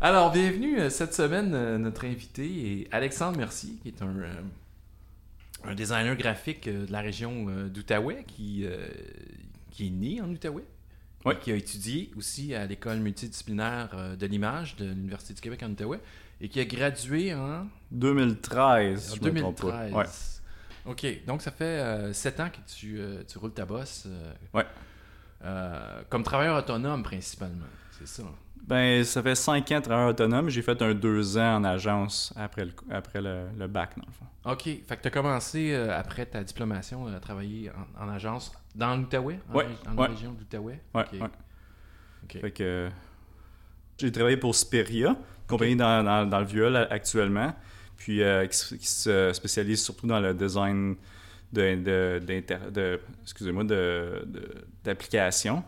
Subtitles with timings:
[0.00, 1.52] Alors, bienvenue euh, cette semaine.
[1.54, 4.32] euh, notre invité est Alexandre Mercier, qui est un, euh,
[5.64, 8.86] un designer graphique de la région euh, d'Outaouais, qui, euh,
[9.70, 10.64] qui est né en Outaouais.
[11.24, 11.34] Oui.
[11.40, 16.00] Qui a étudié aussi à l'école multidisciplinaire de l'image de l'Université du Québec en Outaouais.
[16.40, 19.88] Et qui a gradué en 2013, En je me trompe pas.
[19.88, 19.92] 2013.
[19.94, 20.04] Ouais.
[20.86, 21.06] OK.
[21.26, 24.04] Donc, ça fait 7 ans que tu, euh, tu roules ta bosse.
[24.06, 24.66] euh, Ouais.
[25.44, 27.66] euh, comme travailleur autonome, principalement.
[27.98, 28.22] C'est ça.
[28.66, 30.48] Ben, ça fait 5 ans de travailleur autonome.
[30.48, 34.12] J'ai fait un 2 ans en agence après le, après le, le bac, dans le
[34.12, 34.26] fond.
[34.52, 34.62] OK.
[34.86, 38.96] Fait que tu as commencé, euh, après ta diplomation, à travailler en, en agence dans
[38.96, 39.38] l'Outaouais?
[39.48, 39.66] Dans ouais.
[39.96, 40.80] la région d'Outaouais?
[40.94, 41.12] Ouais, OK.
[41.12, 41.28] ouais.
[42.24, 42.40] OK.
[42.40, 42.90] Fait que euh,
[43.98, 47.54] j'ai travaillé pour Speria, compagnie dans, dans- dans le viol actuellement,
[47.96, 50.96] puis euh, qui, se- spécialise surtout dans le design
[51.52, 52.18] de,
[54.84, 55.62] d'applications.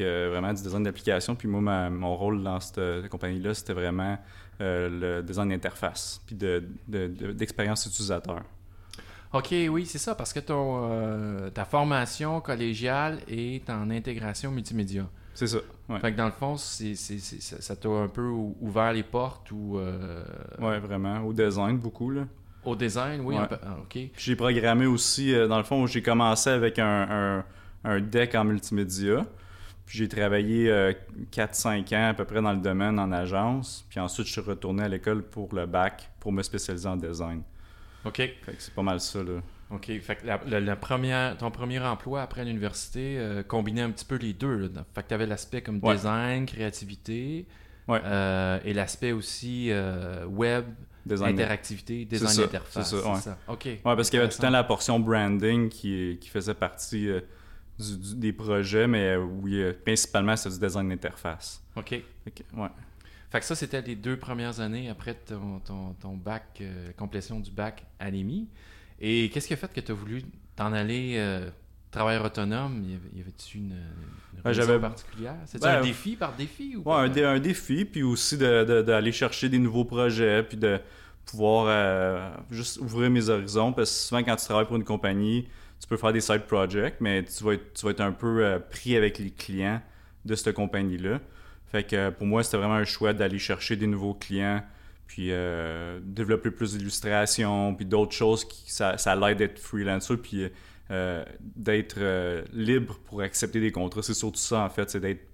[0.00, 1.36] Euh, vraiment du design d'application.
[1.36, 4.18] Puis moi, mon rôle dans cette, compagnie-là, c'était vraiment
[4.60, 8.42] euh, le design d'interface, puis de, de- de- d'expérience utilisateur.
[9.32, 15.06] OK, oui, c'est ça, parce que ton, ta formation collégiale est en intégration multimédia.
[15.38, 15.58] C'est ça.
[15.88, 16.00] Ouais.
[16.00, 19.04] Fait que dans le fond, c'est, c'est- c'est- ça t'a un peu ou- ouvert les
[19.04, 20.24] portes ou euh,
[20.58, 21.20] ouais, vraiment.
[21.20, 22.10] Au design, beaucoup.
[22.10, 22.26] Là.
[22.64, 23.36] au design, oui.
[23.36, 23.42] Ouais.
[23.42, 23.88] un peu- ah, OK.
[23.92, 27.44] Puis J'ai programmé aussi, euh, dans le fond, j'ai commencé avec un, un,
[27.84, 29.24] un deck en multimédia.
[29.86, 30.92] Puis j'ai travaillé euh,
[31.30, 33.86] 4-5 ans à peu près dans le domaine en agence.
[33.88, 37.42] Puis ensuite, je suis retourné à l'école pour le bac pour me spécialiser en design.
[38.04, 38.16] OK.
[38.16, 39.40] Fait que c'est pas mal ça, là.
[39.70, 39.86] OK.
[40.00, 44.04] Fait que la, la- la première, ton premier emploi après l'université euh, combinait un petit
[44.06, 44.56] peu les deux.
[44.68, 44.84] là.
[44.94, 45.94] Fait que tu avais l'aspect comme Ouais.
[45.96, 47.46] design, créativité,
[47.86, 48.00] Ouais.
[48.04, 50.64] euh, et l'aspect aussi euh, web,
[51.06, 51.34] Design.
[51.34, 52.90] interactivité, design ça, d'interface.
[52.90, 53.36] c'est ça, ouais.
[53.48, 53.64] OK.
[53.64, 57.08] Ouais, parce qu'il y avait tout le temps la portion branding qui, qui faisait partie
[57.78, 61.62] du- du- des projets, mais oui, principalement, c'est du design d'interface.
[61.76, 61.94] OK.
[62.34, 62.68] Que, ouais.
[63.30, 66.62] Fait que ça, c'était les deux premières années après ton, ton, ton bac,
[66.96, 68.48] complétion du bac à l'EMI.
[69.00, 70.22] Et qu'est-ce qui a fait que tu as voulu
[70.56, 71.50] t'en aller euh,
[71.90, 72.82] travailleur autonome?
[72.84, 73.76] Y avait- y avait-tu une,
[74.32, 75.36] une Ouais, raison particulière?
[75.46, 76.76] C'est Ben, un défi par défi?
[76.76, 77.02] Ou Ouais, pas?
[77.04, 80.80] un, dé- un défi, puis aussi d'aller chercher des nouveaux projets, puis de
[81.26, 85.48] pouvoir euh, juste ouvrir mes horizons, parce que souvent quand tu travailles pour une compagnie,
[85.80, 88.44] tu peux faire des side projects, mais tu vas être, tu vas être un peu
[88.44, 89.82] euh, pris avec les clients
[90.24, 91.20] de cette compagnie-là.
[91.70, 94.62] Fait que euh, pour moi, c'était vraiment un choix d'aller chercher des nouveaux clients,
[95.08, 100.48] puis euh, développer plus d'illustrations, puis d'autres choses qui ça, ça l'aide d'être freelancer, puis
[100.90, 104.02] euh, d'être euh, libre pour accepter des contrats.
[104.02, 105.26] C'est surtout ça, en fait, c'est d'être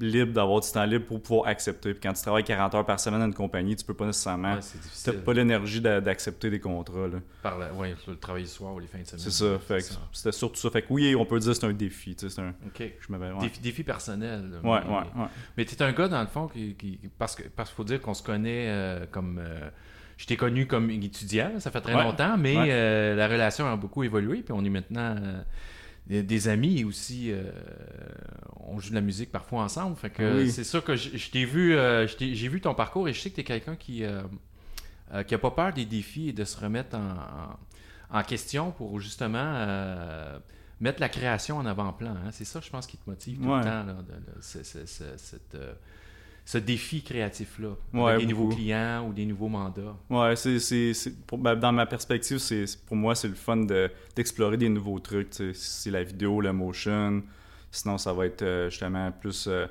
[0.00, 1.92] libre, d'avoir du temps libre pour pouvoir accepter.
[1.92, 4.54] Puis quand tu travailles 40 heures par semaine dans une compagnie, tu peux pas nécessairement...
[4.54, 5.14] Ouais, difficile.
[5.24, 7.18] pas l'énergie d'a- d'accepter des contrats, là.
[7.42, 9.20] Par la- ouais, le travail le soir ou les fins de semaine.
[9.20, 9.58] C'est ça.
[9.58, 9.80] Fait
[10.12, 10.70] c'était surtout ça.
[10.70, 12.50] Fait que oui, on peut dire que c'est un défi, tu c'est un...
[12.66, 12.82] OK.
[13.00, 13.12] Je.
[13.12, 13.38] Ouais.
[13.40, 14.50] Défi, défi personnel.
[14.50, 14.70] là.
[14.70, 15.28] Ouais, mais, ouais, ouais.
[15.56, 17.84] Mais tu es un gars, dans le fond, qui, qui- parce que parce qu'il faut
[17.84, 19.40] dire qu'on se connaît euh, comme...
[19.42, 19.68] euh,
[20.16, 22.02] je t'ai connu comme étudiant, ça fait très Ouais.
[22.02, 22.68] longtemps, mais Ouais.
[22.70, 25.40] euh, la relation a beaucoup évolué, puis on est maintenant euh,
[26.08, 27.30] des, amis et aussi.
[27.30, 27.44] euh,
[28.70, 29.96] on joue de la musique parfois ensemble.
[29.96, 30.50] Fait que Oui.
[30.50, 33.30] c'est sûr que je, je t'ai vu, euh, j'ai vu ton parcours et je sais
[33.30, 34.22] que tu es quelqu'un qui, euh,
[35.14, 37.00] euh, qui a pas peur des défis et de se remettre en,
[38.14, 40.38] en- en question pour justement euh,
[40.80, 42.10] mettre la création en avant-plan.
[42.10, 42.30] hein.
[42.30, 43.58] C'est ça, je pense, qui te motive tout Ouais.
[43.58, 45.74] le temps, là, de- cette, euh,
[46.50, 47.76] ce défi créatif-là.
[47.92, 49.94] Ouais, avec des nouveaux clients ou des nouveaux mandats.
[50.08, 54.56] Ouais, c'est, c'est, ben, dans ma perspective, c'est, pour moi, c'est le fun de, d'explorer
[54.56, 55.34] des nouveaux trucs.
[55.34, 55.50] sais.
[55.52, 57.22] C'est la vidéo, le motion.
[57.70, 59.66] Sinon, ça va être euh, justement plus euh,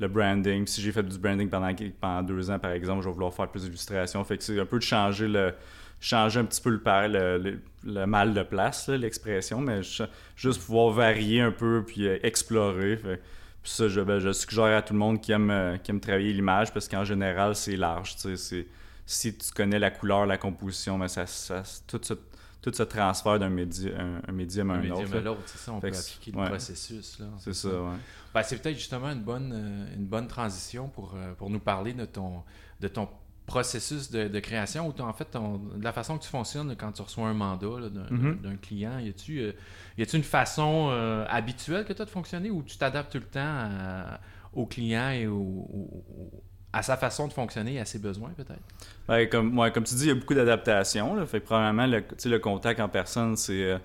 [0.00, 0.66] le branding.
[0.66, 3.48] Si j'ai fait du branding pendant, pendant deux ans, par exemple, je vais vouloir faire
[3.48, 4.22] plus d'illustrations.
[4.22, 5.54] Fait que c'est un peu de changer le
[5.98, 9.82] changer un petit peu le, par- le, le- le mal de place, là, l'expression, mais
[9.82, 10.06] ch-
[10.36, 12.98] juste pouvoir varier un peu puis euh, explorer.
[12.98, 13.20] Fait-
[13.68, 16.00] puis ça, je, ben, je suggère à tout le monde qui aime, euh, qui aime
[16.00, 18.16] travailler l'image parce qu'en général, c'est large.
[19.04, 22.14] si tu connais la couleur, la composition, mais ça, ça, tout, se,
[22.62, 25.16] tout se transfère d'un médi- un, un médium à un, Un médium autre.
[25.16, 26.48] à l'autre, c'est ça, on Fait peut que appliquer le ouais.
[26.48, 27.18] processus.
[27.38, 27.96] C'est ça, ouais.
[28.32, 31.92] Ben, c'est peut-être justement une bonne, euh, une bonne transition pour, euh, pour nous parler
[31.92, 32.42] de ton,
[32.80, 33.06] de ton
[33.48, 36.92] processus de, de création ou en fait ton- de la façon que tu fonctionnes quand
[36.92, 38.98] tu reçois un mandat là, d'un client.
[38.98, 39.52] Y a-tu euh,
[40.14, 43.40] une façon euh, habituelle que tu as de fonctionner ou tu t'adaptes tout le temps
[43.40, 44.20] à-
[44.52, 46.02] au client et au-
[46.72, 48.60] à sa façon de fonctionner et à ses besoins peut-être?
[49.08, 51.26] Ben, comme, ouais, comme tu dis, il y a beaucoup d'adaptations.
[51.26, 53.78] Fait que probablement, le, le contact en personne, c'est euh,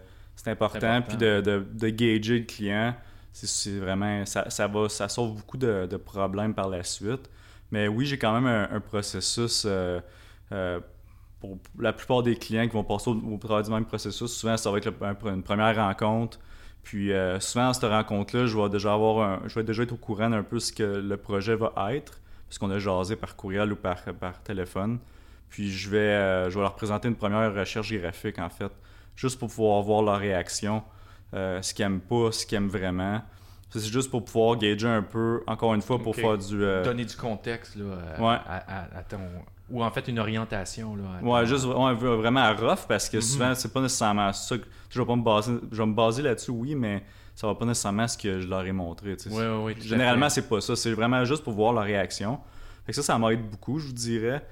[0.48, 1.02] important.
[1.08, 2.94] Puis de, de, de gager le client,
[3.32, 4.26] c'est- c'est vraiment...
[4.26, 7.30] Ça, ça, va, ça sauve beaucoup de, de problèmes par la suite.
[7.74, 10.00] Mais oui, j'ai quand même un, processus euh,
[10.52, 10.80] euh,
[11.40, 14.56] pour la plupart des clients qui vont passer au, au travers du même processus, souvent,
[14.58, 14.94] ça va être
[15.26, 16.38] une première rencontre.
[16.84, 19.98] Puis euh, souvent, à cette rencontre-là, je vais déjà avoir je vais déjà être au
[19.98, 23.76] courant d'un peu ce que le projet va être, puisqu'on a jasé par courriel ou
[23.76, 24.04] par,
[24.44, 25.00] téléphone.
[25.50, 28.72] Puis je vais, je vais leur présenter une première recherche graphique, en fait,
[29.16, 30.84] juste pour pouvoir voir leur réaction,
[31.34, 33.24] ce qu'ils aiment pas, ce qu'ils aiment vraiment.
[33.80, 36.64] C'est juste pour pouvoir gager un peu, encore une fois, pour faire du...
[36.64, 37.86] euh, Donner du contexte là,
[38.18, 38.38] à, Ouais.
[38.48, 39.20] à- à- à ton.
[39.70, 40.96] Ou en fait une orientation.
[40.96, 43.22] Là, Ouais, ton- juste vraiment à rough parce que Mhm.
[43.24, 44.58] souvent, c'est pas nécessairement ça.
[44.58, 47.04] que- je vais pas me baser, je vais me baser là-dessus, oui, mais
[47.34, 49.16] ça va pas nécessairement ce que je leur ai montré.
[49.18, 49.36] tu sais.
[49.36, 50.76] Ouais, ouais, Généralement, c'est pas ça.
[50.76, 52.40] C'est vraiment juste pour voir leur réaction.
[52.86, 54.46] Fait que ça, ça m'aide beaucoup, je vous dirais.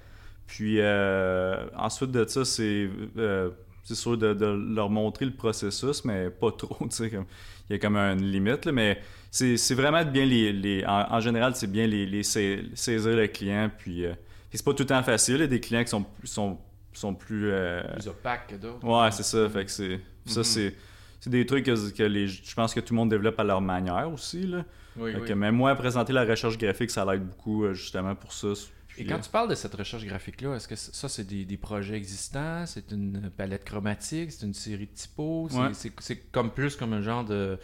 [0.48, 3.50] Puis euh, ensuite de ça, c'est euh,
[3.84, 6.78] c'est sûr de, de leur montrer le processus, mais pas trop.
[6.82, 7.26] tu sais, comme-
[7.72, 9.00] Il y a comme une limite, là, mais
[9.32, 10.52] c'est vraiment bien les.
[10.52, 13.72] les- en, en général, c'est bien les, les sais- saisir le client.
[13.78, 14.12] Puis euh,
[14.50, 15.36] puis c'est pas tout le temps facile.
[15.36, 16.58] Il y a des clients qui sont, sont,
[16.92, 17.50] sont plus.
[17.50, 18.86] euh, Plus opaque que d'autres.
[18.86, 19.48] Ouais, c'est ça.
[19.50, 20.02] Fait que c'est.
[20.26, 20.44] Ça, Mhm.
[20.44, 20.76] c'est.
[21.22, 23.62] C'est des trucs que, que les, je pense que tout le monde développe à leur
[23.62, 24.42] manière aussi.
[24.48, 24.66] Là.
[24.98, 25.28] Oui, Fait oui.
[25.30, 28.50] que même moi, présenter la recherche graphique, ça l'aide beaucoup euh, justement pour ça.
[28.98, 31.96] Et quand tu parles de cette recherche graphique-là, est-ce que ça, c'est des, des projets
[31.96, 32.66] existants?
[32.66, 34.32] C'est une palette chromatique?
[34.32, 35.50] C'est une série de typos?
[35.72, 36.18] C'est- Ouais.
[36.32, 37.58] Comme plus comme un genre de...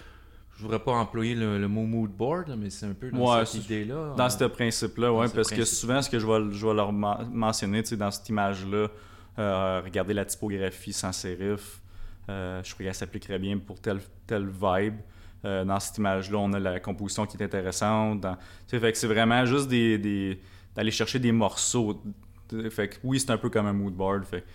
[0.55, 3.37] Je voudrais pas employer le, le mot mood board, là, mais c'est un peu dans
[3.37, 4.15] Ouais, cette idée-là.
[4.17, 5.75] Dans Euh, ce principe-là, dans ouais, ce parce que principe.
[5.77, 8.87] souvent, ce que je vais, je vais leur men- mentionner, dans cette image-là,
[9.37, 11.79] euh, regardez la typographie sans sérif,
[12.29, 14.95] euh, je crois qu'elle s'appliquerait bien pour telle, telle vibe.
[15.45, 18.21] Euh, dans cette image-là, on a la composition qui est intéressante.
[18.21, 18.35] Dans...
[18.67, 20.39] Fait que c'est vraiment juste des, des-
[20.77, 22.01] d'aller chercher des morceaux.
[22.69, 24.23] Fait que oui, c'est un peu comme un mood board.
[24.23, 24.45] Fait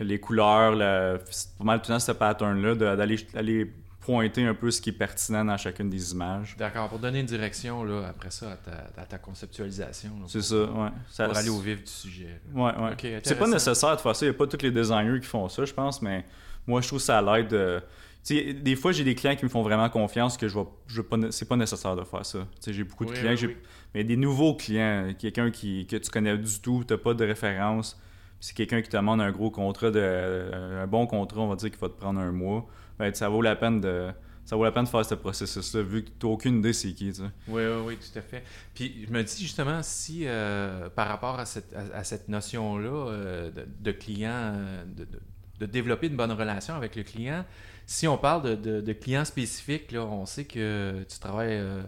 [0.00, 4.70] les couleurs, la- c'est pas mal tout le temps ce pattern-là, d'aller pointer un peu
[4.70, 6.56] ce qui est pertinent dans chacune des images.
[6.56, 10.10] D'accord, pour donner une direction là, après ça à ta, à ta conceptualisation.
[10.28, 10.88] C'est ça, ouais.
[11.08, 12.40] Ça- Pour aller au vif du sujet.
[12.54, 12.62] là.
[12.62, 12.92] Ouais, ouais.
[12.92, 14.24] Ok, c'est pas nécessaire de faire ça.
[14.26, 16.24] Il n'y a pas tous les designers qui font ça, je pense, mais
[16.66, 17.48] moi, je trouve ça à l'aide.
[17.48, 17.80] de-
[18.22, 21.00] sais, des fois, j'ai des clients qui me font vraiment confiance que je vais, je
[21.02, 22.46] pas, c'est pas nécessaire de faire ça.
[22.66, 23.56] J'ai beaucoup de Oui, clients, oui, oui.
[23.94, 27.24] mais des nouveaux clients, quelqu'un qui, que tu connais du tout, tu n'as pas de
[27.24, 28.00] référence,
[28.40, 30.50] c'est quelqu'un qui te demande un gros contrat, de,
[30.80, 32.66] un bon contrat, on va dire, qui va te prendre un mois,
[32.98, 34.08] ben, ça vaut la peine de.
[34.46, 36.92] Ça vaut la peine de faire ce processus-là, vu que tu n'as aucune idée c'est
[36.92, 37.22] qui, tu sais.
[37.46, 38.42] Oui, oui, oui, tout à fait.
[38.74, 42.88] Puis je me dis justement, si euh, par rapport à cette, à, à cette notion-là
[42.90, 45.06] euh, de, de client, euh, de-
[45.60, 47.44] de développer une bonne relation avec le client,
[47.92, 51.82] si on parle de, de, de clients spécifiques, là, on sait que tu travailles euh,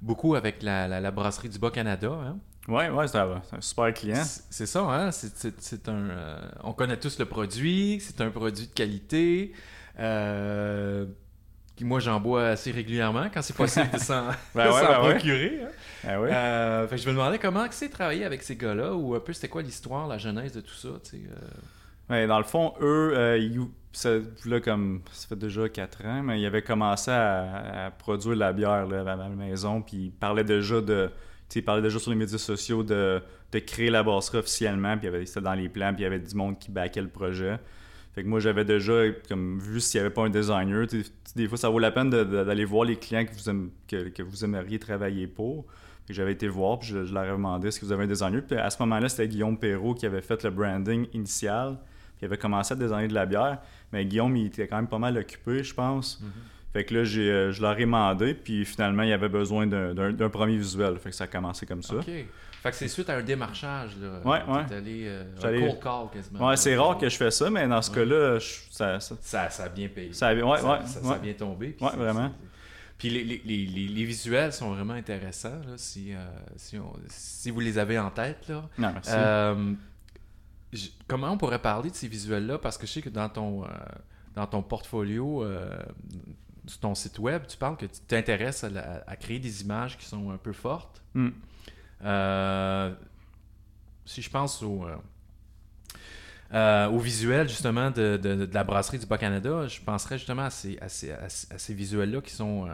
[0.00, 2.10] beaucoup avec la, la, la brasserie du Bas-Canada.
[2.12, 2.38] Hein?
[2.68, 4.22] Ouais, ouais, c'est un, c'est un super client.
[4.50, 5.10] C'est ça, hein?
[5.10, 6.10] C'est- un.
[6.10, 9.52] euh, on connaît tous le produit, c'est un produit de qualité.
[9.98, 11.06] Euh,
[11.80, 15.10] moi, j'en bois assez régulièrement quand c'est possible de s'en Ben ouais, s'en ben ouais.
[15.14, 15.60] procurer.
[15.64, 15.68] hein.
[16.06, 16.30] Ah ouais?
[16.32, 19.32] Euh, fait que je me demandais comment c'est travailler avec ces gars-là ou un peu
[19.32, 20.88] c'était quoi l'histoire, la genèse de tout ça.
[22.08, 24.10] Dans le fond, eux, euh, ça,
[24.62, 29.00] comme, ça fait déjà 4 ans, mais ils avaient commencé à, produire la bière là,
[29.00, 31.10] à la maison, puis ils parlaient déjà de.
[31.54, 33.22] Ils parlaient déjà sur les médias sociaux de,
[33.66, 36.58] créer la brasserie officiellement, puis c'était dans les plans, puis il y avait du monde
[36.58, 37.58] qui backait le projet.
[38.14, 40.86] Fait que moi, j'avais déjà comme, vu s'il n'y avait pas un designer.
[41.36, 44.78] Des fois, ça vaut la peine d'aller voir les clients que vous, que, vous aimeriez
[44.78, 45.66] travailler pour.
[46.10, 48.42] J'avais été voir, puis je, je leur ai demandé est-ce que vous avez un designer?
[48.46, 51.78] Puis à ce moment-là, c'était Guillaume Perrault qui avait fait le branding initial.
[52.18, 53.58] Puis il avait commencé à designer de la bière.
[53.92, 56.20] Mais Guillaume, il était quand même pas mal occupé, je pense.
[56.72, 60.28] Fait que là, j'ai, euh, je leur ai demandé, puis finalement, il avait besoin d'un,
[60.28, 60.98] premier visuel.
[60.98, 61.94] Fait que ça a commencé comme ça.
[61.96, 62.04] OK.
[62.04, 63.92] Fait que c'est suite à un démarchage.
[64.02, 64.20] Là.
[64.24, 64.66] Ouais, ouais.
[64.66, 65.04] T'es allé.
[65.06, 66.48] euh, un cold call quasiment.
[66.48, 67.96] Ouais, c'est rare que je fais ça, mais dans ce Ouais.
[67.98, 68.38] cas-là,
[68.70, 70.12] ça, ça- Ça, ça a bien payé.
[70.12, 71.68] Ça a- ouais, ouais, ça, a bien tombé.
[71.68, 72.32] puis Ouais, vraiment.
[72.98, 76.18] Puis les, les, les, les- les visuels sont vraiment intéressants là, si, euh,
[76.56, 78.48] si, on- si vous les avez en tête.
[78.48, 78.64] Là.
[78.76, 79.10] Non, merci.
[79.14, 79.72] Euh,
[81.06, 82.58] comment on pourrait parler de ces visuels-là?
[82.58, 83.68] Parce que je sais que dans ton, euh,
[84.34, 85.78] dans ton portfolio, euh,
[86.66, 90.30] sur ton site web, tu parles que tu t'intéresses à, créer des images qui sont
[90.30, 91.02] un peu fortes.
[91.14, 91.30] Hmm.
[92.04, 92.94] Euh,
[94.04, 94.84] si je pense au,
[96.52, 100.78] au visuel justement de, de- de la brasserie du Bas-Canada, je penserais justement à ces,
[100.80, 102.68] à ces, à ces- visuels-là qui sont,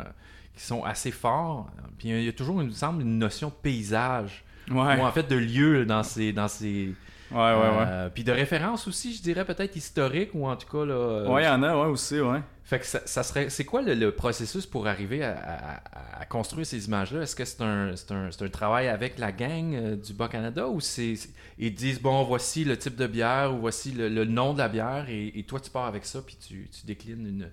[0.54, 1.70] qui sont assez forts.
[1.98, 5.12] Puis il y a toujours, il me semble, une notion de paysage, Ouais, ou en
[5.12, 6.32] fait de lieu dans ces...
[6.32, 6.94] Dans ces
[7.30, 7.78] ouais, ouais.
[7.78, 7.86] ouais.
[7.86, 10.84] euh, Puis de référence aussi, je dirais peut-être historique, ou en tout cas...
[10.84, 12.40] Là, euh, Ouais, il y en a, ouais, aussi, ouais.
[12.64, 16.24] fait que ça, ça serait, c'est quoi le, le processus pour arriver à, à- à
[16.26, 17.22] construire ces images-là?
[17.22, 20.68] Est-ce que c'est un, c'est un, c'est un travail avec la gang euh, du Bas-Canada
[20.68, 24.24] ou c'est, c'est- ils disent bon voici le type de bière ou voici le, le
[24.24, 27.26] nom de la bière et, et toi tu pars avec ça puis tu, tu déclines
[27.26, 27.50] une-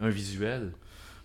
[0.00, 0.72] un visuel?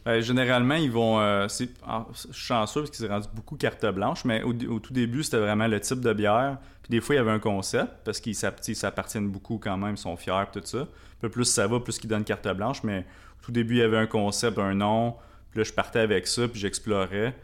[0.09, 1.19] Ben, généralement, ils vont.
[1.19, 1.69] euh, c'est,
[2.13, 5.21] je suis chanceux parce qu'ils s'est rendu beaucoup carte blanche, mais au, au tout début,
[5.21, 6.57] c'était vraiment le type de bière.
[6.81, 9.77] Puis des fois, il y avait un concept parce qu'ils s'app- ils s'appartiennent beaucoup quand
[9.77, 10.87] même, ils sont fiers, tout ça.
[11.21, 12.81] Puis plus ça va, plus qu'ils donnent carte blanche.
[12.83, 13.05] Mais
[13.39, 15.15] au tout début, il y avait un concept, un nom.
[15.51, 17.35] Puis là, je partais avec ça, puis j'explorais.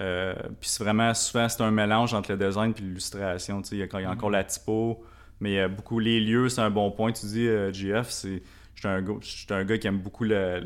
[0.00, 3.60] Euh, puis c'est vraiment, souvent, c'est un mélange entre le design et l'illustration.
[3.70, 5.04] Il y a, il y a encore la typo,
[5.40, 7.12] mais il y a beaucoup les lieux, c'est un bon point.
[7.12, 8.42] Tu dis, euh, GF, c'est.
[8.76, 10.62] J'étais un, gars- j'étais un gars qui aime beaucoup le.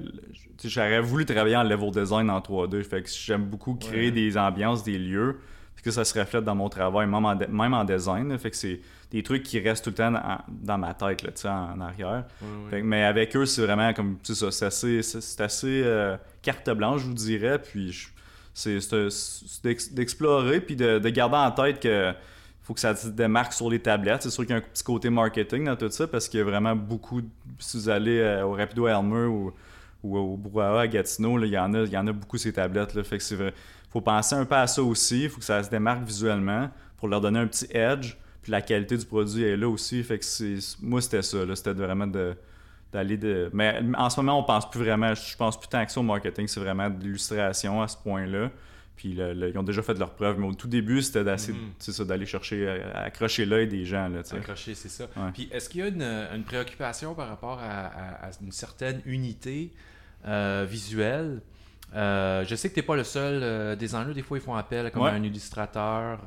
[0.64, 2.82] J'aurais voulu travailler en level design en 3D.
[2.82, 4.10] Fait que j'aime beaucoup créer Ouais.
[4.10, 5.38] des ambiances, des lieux.
[5.74, 8.28] Parce que ça se reflète dans mon travail, même en, de- même en design.
[8.30, 8.38] là.
[8.38, 8.80] fait que c'est
[9.12, 12.24] des trucs qui restent tout le temps dans, dans ma tête, là, en, en arrière.
[12.68, 14.16] Fait que- mais avec eux, c'est vraiment comme.
[14.22, 17.60] tu sais, ça, C'est assez, c'est assez euh, carte blanche, je vous dirais.
[17.62, 18.08] Puis
[18.52, 22.12] c'est c'est- c'est d'ex- d'explorer, puis de, de garder en tête que
[22.68, 24.24] faut que ça se démarque sur les tablettes.
[24.24, 26.42] C'est sûr qu'il y a un petit côté marketing dans tout ça parce qu'il y
[26.42, 27.22] a vraiment beaucoup.
[27.58, 29.54] Si vous allez euh, au Rapido Elmer ou,
[30.04, 32.92] au Brouhaha à Gatineau, il, y en a, il y en a beaucoup ces tablettes.
[32.92, 33.54] Là, fait que c'est
[33.88, 35.22] faut penser un peu à ça aussi.
[35.22, 38.16] Il faut que ça se démarque visuellement pour leur donner un petit edge.
[38.42, 40.02] Puis la qualité du produit est là aussi.
[40.02, 41.46] Fait que c'est, moi, c'était ça.
[41.46, 41.56] là.
[41.56, 42.36] C'était vraiment de
[42.92, 43.48] d'aller de.
[43.54, 45.14] Mais en ce moment, on pense plus vraiment.
[45.14, 46.46] Je pense plus tant que ça au marketing.
[46.46, 48.50] C'est vraiment de l'illustration à ce point-là.
[48.98, 50.38] Puis le- le- ils ont déjà fait leurs preuves.
[50.40, 51.24] Mais au tout début, c'était
[51.78, 54.08] ça, d'aller chercher, euh, accrocher l'œil des gens.
[54.08, 54.18] Là.
[54.32, 55.04] Accroché, c'est ça.
[55.16, 55.30] Ouais.
[55.32, 59.00] Puis est-ce qu'il y a une, une préoccupation par rapport à, à- à une certaine
[59.06, 59.72] unité
[60.26, 61.40] euh, visuelle?
[61.94, 64.12] Euh, Je sais que tu n'es pas le seul euh, designer.
[64.12, 65.10] Des fois, ils font appel comme Ouais.
[65.10, 66.18] à un illustrateur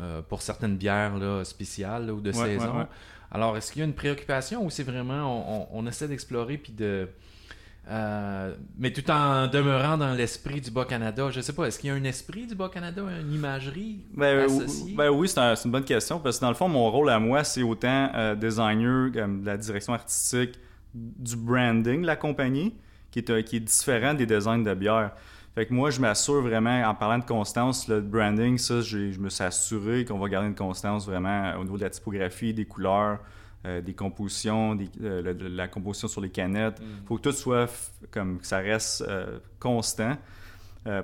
[0.00, 2.86] euh, pour certaines bières là, spéciales là, ou de Ouais, saison.
[3.30, 5.22] Alors, est-ce qu'il y a une préoccupation ou c'est vraiment
[5.70, 7.08] on, on- on essaie d'explorer puis de.
[7.90, 11.28] Euh, mais tout en demeurant dans l'esprit du Bas-Canada.
[11.30, 14.94] Je sais pas, est-ce qu'il y a un esprit du Bas-Canada, une imagerie Ben, associée?
[14.96, 17.10] ben oui, c'est un- c'est une bonne question parce que dans le fond, mon rôle
[17.10, 20.58] à moi, c'est autant euh, designer, de la direction artistique,
[20.94, 22.74] du branding de la compagnie,
[23.10, 25.12] qui est, euh, qui est différent des designs de bière.
[25.56, 29.28] Fait que moi, je m'assure vraiment, en parlant de constance, le branding, ça, je me
[29.28, 33.18] suis assuré qu'on va garder une constance vraiment au niveau de la typographie, des couleurs,
[33.66, 36.80] euh, des compositions, des- euh, le- la composition sur les canettes.
[36.80, 37.06] Mm.
[37.06, 37.68] faut que tout soit
[38.10, 40.16] comme que ça reste euh, constant,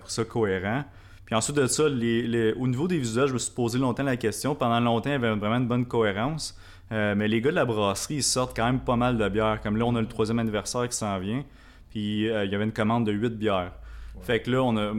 [0.01, 0.85] pour ça cohérent.
[1.27, 4.05] Puis ensuite de ça, les- les- au niveau des visuels, je me suis posé longtemps
[4.05, 4.55] la question.
[4.55, 6.59] Pendant longtemps, il y avait vraiment une bonne cohérence.
[6.91, 9.61] Mais les gars de la brasserie, ils sortent quand même pas mal de bières.
[9.61, 11.45] Comme là, on a le troisième anniversaire qui s'en vient.
[11.91, 13.73] Puis il y avait une commande de 8 bières.
[14.23, 14.93] Fait que là, on a,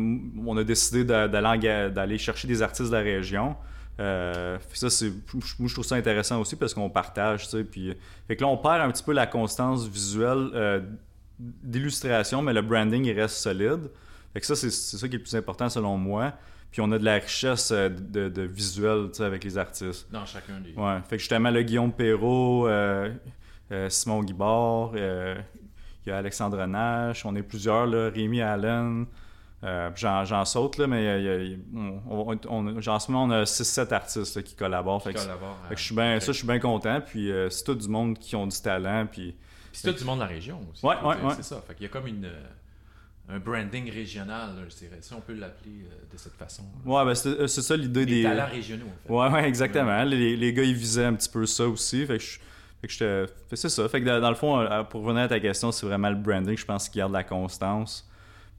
[0.45, 3.55] on a décidé d'aller chercher des artistes de la région.
[3.99, 7.63] Euh, ça, c'est, moi, je trouve ça intéressant aussi parce qu'on partage, tu sais.
[7.63, 7.93] Puis,
[8.27, 10.81] fait que là, on perd un petit peu la constance visuelle euh,
[11.39, 13.89] d'illustration, mais le branding, il reste solide.
[14.33, 16.33] Fait que ça, c'est, ça qui est le plus important selon moi.
[16.71, 20.11] Puis on a de la richesse euh, de, de visuel, tu sais, avec les artistes.
[20.11, 20.73] Dans chacun des.
[20.73, 20.99] Ouais.
[21.07, 23.09] Fait que justement, le Guillaume Perrault, euh,
[23.71, 25.35] euh, Simon Guibard, euh,
[26.05, 29.05] il y a Alexandre Nash, on est plusieurs, là, Rémi Allen,
[29.63, 31.57] euh, j'en, saute, là, mais il y a- il y a-
[32.09, 35.01] on, on- on- genre, en ce moment, on a 6-7 artistes là, qui collaborent.
[35.03, 37.01] Fait que, collabore à- fait que je suis bien, ça, je suis bien content.
[37.01, 39.07] Puis euh, c'est tout du monde qui ont du talent.
[39.11, 39.35] Puis
[39.73, 40.85] c'est tout du monde de la région aussi.
[40.85, 41.33] Ouais, ouais, ouais.
[41.37, 41.63] C'est ça.
[41.67, 42.43] Fait qu'il y a comme une, euh,
[43.29, 44.99] un branding régional, là, je dirais.
[45.01, 46.63] Si on peut l'appeler euh, de cette façon.
[46.85, 49.13] ouais, ben, c'est, ça l'idée Des talents régionaux, en fait.
[49.13, 50.03] Ouais, ouais, exactement.
[50.03, 52.05] Les, les gars, ils visaient un petit peu ça aussi.
[52.05, 52.39] Fait que je-
[52.79, 53.89] fait que c'est ça.
[53.89, 56.55] Fait que dans, le fond, euh, pour revenir à ta question, c'est vraiment le branding,
[56.55, 58.07] je pense, qui garde la constance.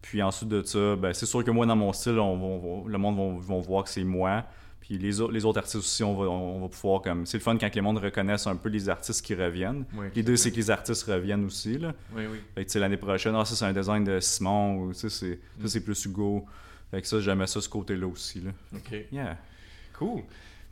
[0.02, 2.98] Puis ensuite de ça, ben, c'est sûr que moi, dans mon style, on on le
[2.98, 4.44] monde va, vont voir que c'est moi.
[4.80, 7.26] Puis les, autres- les autres artistes aussi, on va, on va pouvoir comme.
[7.26, 9.84] C'est le fun quand les mondes reconnaissent un peu les artistes qui reviennent.
[9.94, 11.76] Oui, L'idée, c'est que les artistes reviennent aussi.
[11.78, 11.92] Là.
[12.16, 12.38] Oui, oui.
[12.54, 15.62] Fait que l'année prochaine, ah, ça c'est un design de Simon, ou c'est, Mm.
[15.62, 16.46] ça c'est plus Hugo.
[16.90, 18.40] Fait que ça, j'aimais ça ce côté-là aussi.
[18.40, 18.50] Là.
[18.74, 18.94] OK.
[19.12, 19.36] Yeah.
[19.98, 20.22] Cool.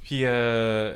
[0.02, 0.94] Puis, euh,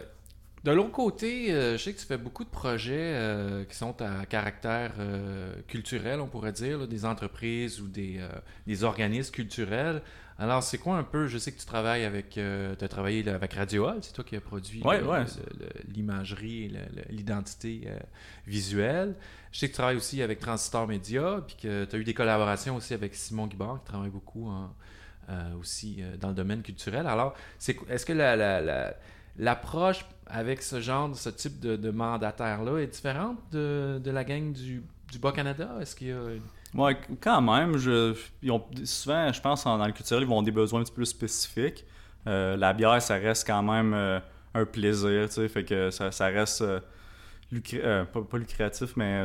[0.64, 4.00] de l'autre côté, euh, je sais que tu fais beaucoup de projets euh, qui sont
[4.02, 8.20] à caractère euh, culturel, on pourrait dire, là, des entreprises ou des,
[8.66, 10.02] des organismes culturels.
[10.38, 13.34] Alors, c'est quoi un peu, je sais que tu travailles avec, tu as travaillé là,
[13.34, 15.24] avec Radio Hall, c'est toi qui as produit Ouais, ouais.
[15.88, 16.72] l'imagerie et
[17.12, 17.86] l'identité
[18.46, 19.14] visuelle.
[19.52, 22.14] Je sais que tu travailles aussi avec Transistor Media, puis que tu as eu des
[22.14, 24.70] collaborations aussi avec Simon Guibard, qui travaille beaucoup en,
[25.60, 27.06] aussi dans le domaine culturel.
[27.06, 27.34] Alors,
[27.88, 28.94] est-ce que la- la- la-
[29.40, 34.82] l'approche avec ce genre, ce type de, mandataire-là est différente de, de la gang du,
[35.10, 35.76] du Bas-Canada?
[35.80, 36.94] Est-ce qu'il y a...
[37.20, 37.76] quand même.
[37.78, 38.14] Je,
[38.84, 41.06] souvent, je pense, en- dans le culturel, ils vont des besoins un petit peu plus
[41.06, 41.84] spécifiques.
[42.26, 44.20] Euh, la bière, ça reste quand même euh,
[44.54, 46.80] un plaisir, tu sais, fait que ça, ça reste euh,
[47.74, 49.24] euh, pas, lucratif, mais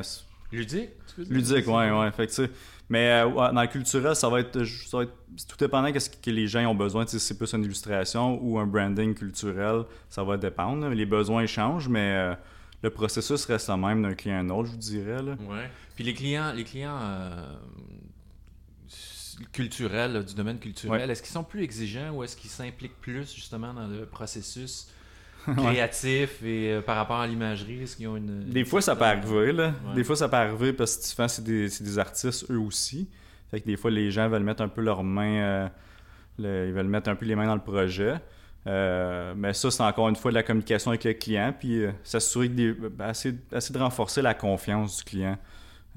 [0.51, 0.89] Ludique?
[1.07, 1.33] tu veux dire?
[1.33, 2.11] ludique, ouais, ouais.
[2.11, 2.51] Fait que, tu sais,
[2.89, 5.89] mais euh, ouais, dans le culturel, ça va être, ça va être c'est tout dépendant
[5.89, 7.05] de ce que les gens ont besoin.
[7.05, 10.87] Tu sais, si c'est plus une illustration ou un branding culturel, ça va dépendre.
[10.87, 10.93] là.
[10.93, 12.35] Les besoins changent, mais euh,
[12.83, 15.21] le processus reste le même d'un client à un autre, je vous dirais.
[15.21, 15.35] Là.
[15.49, 15.69] Ouais.
[15.95, 17.55] Puis les clients, les clients euh,
[19.51, 23.73] culturel, du domaine culturel, est-ce qu'ils sont plus exigeants ou est-ce qu'ils s'impliquent plus justement
[23.73, 24.89] dans le processus
[25.57, 27.83] créatif et euh, par rapport à l'imagerie?
[27.83, 28.45] Est-ce qu'ils ont une.
[28.45, 29.73] Des fois, ça peut arriver, là.
[29.93, 33.09] Des fois, ça peut arriver parce que souvent, c'est des, des, artistes eux aussi.
[33.51, 35.69] Fait que des fois, les gens veulent mettre un peu leurs mains.
[36.39, 38.15] ils veulent mettre un peu les mains dans le projet.
[38.67, 41.91] Euh, mais ça, c'est encore une fois de la communication avec le client, puis euh,
[42.03, 45.37] s'assurer ben, assez, de renforcer la confiance du client.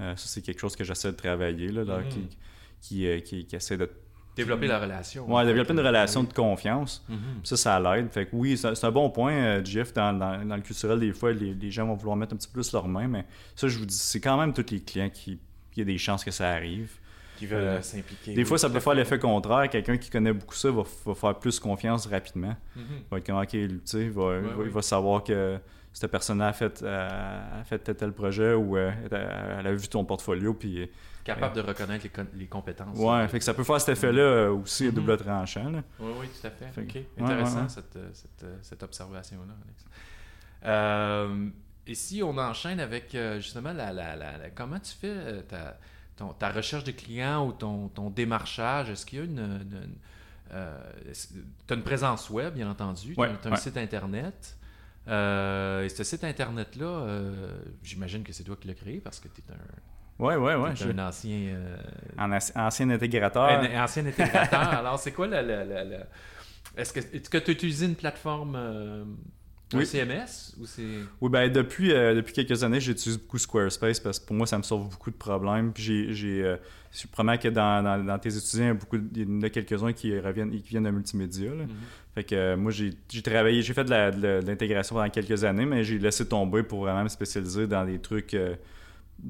[0.01, 2.27] Euh, ça, c'est quelque chose que j'essaie de travailler, là, mm-hmm.
[2.81, 3.89] qui, qui, essaie de...
[4.43, 5.25] Développer la relation.
[5.27, 7.05] Oui, développer une relation de confiance.
[7.09, 7.15] Mm-hmm.
[7.43, 8.09] Ça, ça l'aide.
[8.11, 9.93] Fait que oui, c'est un bon point, Jeff.
[9.93, 12.87] Dans, le culturel, des fois, les, gens vont vouloir mettre un petit peu plus leurs
[12.87, 15.39] mains, mais ça, je vous dis, c'est quand même tous les clients qui...
[15.75, 16.99] Il y a des chances que ça arrive
[17.39, 18.33] qui veulent euh, s'impliquer.
[18.33, 19.69] Des fois, ça peut faire l'effet contraire.
[19.69, 20.83] Quelqu'un qui connaît beaucoup ça va,
[21.15, 22.55] faire plus confiance rapidement.
[22.75, 25.57] Mm va être comme, OK, tu sais, il va, savoir que
[25.93, 30.03] cette personne a fait, euh, a fait tel, projet ou euh, elle a vu ton
[30.03, 30.53] portfolio.
[30.53, 30.89] Puis,
[31.35, 32.97] Capable de reconnaître les, compétences.
[32.97, 35.17] Ouais, fait que ça peut faire cet effet-là aussi à double mhm.
[35.17, 35.71] tranchant.
[35.99, 36.81] Oui, oui, tout à fait.
[36.81, 36.97] OK.
[37.19, 39.53] Intéressant, cette, cette, cette observation-là,
[40.63, 41.51] Alex.
[41.87, 45.77] et si on enchaîne avec justement la, la, la, comment tu fais ta,
[46.37, 49.97] ta recherche de clients ou ton, ton démarchage, est-ce qu'il y a une...
[50.51, 50.77] Euh,
[51.67, 53.15] tu as une présence web, bien entendu.
[53.15, 54.57] tu as, un site Internet.
[55.07, 59.27] Euh, et ce site Internet-là, euh, j'imagine que c'est toi qui l'as créé parce que
[59.27, 59.57] tu es un...
[60.19, 60.69] Oui, oui, oui.
[60.91, 61.55] un ancien...
[62.17, 63.43] Un ancien intégrateur.
[63.43, 64.59] Un, ancien intégrateur.
[64.73, 65.99] Alors, c'est quoi le...
[66.77, 68.57] Est-ce que tu as utilisé une plateforme
[69.73, 69.85] oui.
[69.85, 70.81] CMS ou c'est...
[71.21, 74.57] Oui, ben depuis, euh, depuis quelques années, j'utilise beaucoup Squarespace parce que pour moi, ça
[74.57, 75.71] me sauve beaucoup de problèmes.
[75.71, 76.57] Puis j'ai, euh,
[76.91, 80.49] je promets que dans, dans, tes étudiants, beaucoup, il y en a quelques-uns qui, reviennent,
[80.49, 81.51] qui viennent de multimédia.
[81.51, 81.63] Là.
[81.65, 82.15] Mm-hmm.
[82.15, 85.83] Fait que euh, moi, j'ai, j'ai travaillé, j'ai fait de, l'intégration pendant quelques années, mais
[85.83, 88.35] j'ai laissé tomber pour vraiment me spécialiser dans des trucs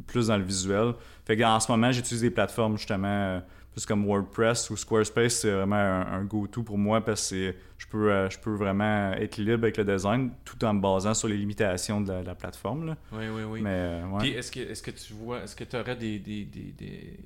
[0.08, 0.94] plus dans le visuel.
[1.26, 3.42] Fait qu'en ce moment, j'utilise des plateformes justement
[3.72, 8.12] plus comme WordPress ou Squarespace, c'est vraiment un, go-to pour moi parce que je peux,
[8.12, 11.38] euh, je peux vraiment être libre avec le design tout en me basant sur les
[11.38, 12.88] limitations de la, plateforme.
[12.88, 12.98] Là.
[13.12, 13.62] Oui, oui, oui.
[13.62, 16.46] Mais, euh, Puis est-ce que, est que tu vois, est-ce que tu aurais des, des,
[16.46, 17.20] des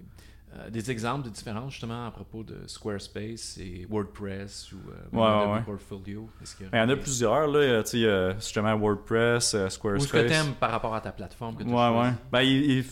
[0.59, 4.77] euh, des exemples de différences justement à propos de Squarespace et WordPress ou
[5.17, 6.29] euh, Portfolio?
[6.59, 10.13] Il y, en a plusieurs, là, tu sais, justement WordPress, euh, Squarespace.
[10.13, 12.11] Ou ce que tu aimes par rapport à ta plateforme que tu Ouais, ouais.
[12.31, 12.43] Ben,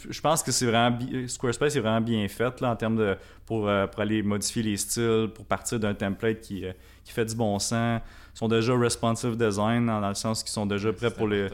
[0.09, 0.97] je pense que c'est vraiment,
[1.27, 5.29] Squarespace est vraiment bien fait là, en termes de, pour, pour aller modifier les styles,
[5.35, 6.63] pour partir d'un template qui,
[7.03, 8.01] qui fait du bon sens.
[8.33, 11.49] Ils sont déjà responsive design, dans, le sens qu'ils sont déjà prêts pour les...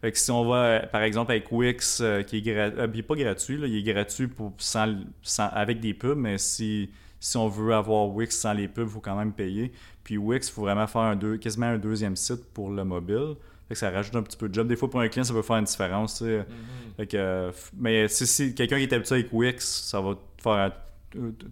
[0.00, 3.58] Fait que si on va, par exemple, avec Wix, euh, qui est, euh, pas gratuit,
[3.62, 4.94] il est gratuit pour, sans,
[5.38, 9.00] avec des pubs, mais si, si on veut avoir Wix sans les pubs, il faut
[9.00, 9.72] quand même payer.
[10.04, 13.34] Puis Wix, il faut vraiment faire un deux, quasiment un deuxième site pour le mobile.
[13.68, 14.68] Fait que ça rajoute un petit peu de job.
[14.68, 16.22] Des fois, pour un client, ça peut faire une différence.
[16.22, 16.44] Mm-hmm.
[16.96, 20.72] fait que, mais si, si quelqu'un qui est habitué avec Wix, ça va faire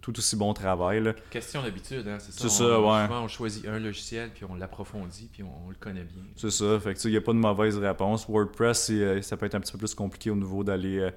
[0.00, 1.02] tout aussi bon travail.
[1.02, 1.14] Là.
[1.30, 2.40] Question d'habitude, hein, c'est ça.
[2.42, 3.06] C'est ça, ouais.
[3.06, 6.22] Souvent, on choisit un logiciel, puis on l'approfondit, puis on, le connaît bien.
[6.36, 8.26] C'est ça, fait que il n'y a pas de mauvaise réponse.
[8.28, 11.10] WordPress, euh, ça peut être un petit peu plus compliqué au niveau d'aller euh,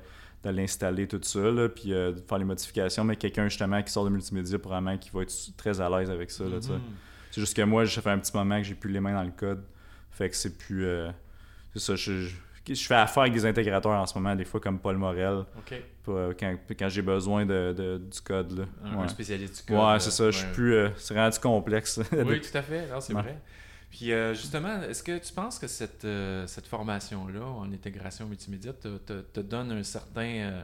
[0.52, 4.06] l'installer tout ça, là, puis euh, de faire les modifications, mais quelqu'un justement qui sort
[4.06, 6.46] de multimédia, probablement, qui va être très à l'aise avec ça.
[6.46, 6.80] Mm-hmm.
[7.32, 9.24] C'est juste que moi, ça fait un petit moment que j'ai plus les mains dans
[9.24, 9.64] le code.
[10.12, 10.88] Fait que c'est plus...
[11.74, 12.36] c'est ça, je je
[12.76, 15.46] fais affaire avec des intégrateurs en ce moment, des fois comme Paul Morel,
[16.08, 18.60] euh, quand, j'ai besoin de, du code.
[18.60, 18.66] Là.
[18.84, 19.86] Un, spécialiste du code.
[19.86, 20.32] Ouais, c'est ça.
[20.32, 20.74] Je suis plus.
[20.74, 22.00] Euh, c'est rendu complexe.
[22.12, 22.88] oui, tout à fait.
[23.00, 23.38] C'est vrai.
[23.90, 26.06] Puis euh, justement, est-ce que tu penses que cette,
[26.48, 30.64] cette formation-là en intégration multimédia te, te, te donne un certain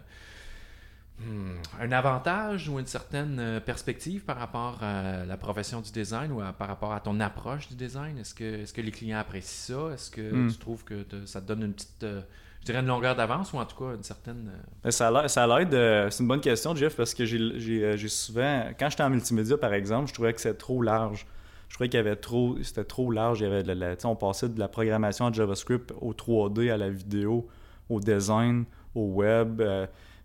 [1.19, 1.53] Hmm.
[1.79, 6.41] un avantage ou une certaine euh, perspective par rapport à la profession du design ou
[6.57, 8.17] par rapport à ton approche du design?
[8.17, 9.93] Est-ce que, est que les clients apprécient ça?
[9.93, 10.51] Est-ce que hmm.
[10.51, 12.21] tu trouves que ça te donne une petite, euh,
[12.61, 14.49] je dirais une longueur d'avance ou en tout cas une certaine...
[14.53, 19.03] Euh, ben, ça l'aide, c'est une bonne question, Jeff, parce que j'ai souvent, quand j'étais
[19.03, 21.27] en multimédia par exemple, je trouvais que c'était trop large.
[21.69, 23.39] Je trouvais qu'il y avait trop, c'était trop large.
[23.39, 26.89] Il y avait de on passait de la programmation en JavaScript au 3D, à la
[26.89, 27.47] vidéo,
[27.87, 29.61] au design, au web.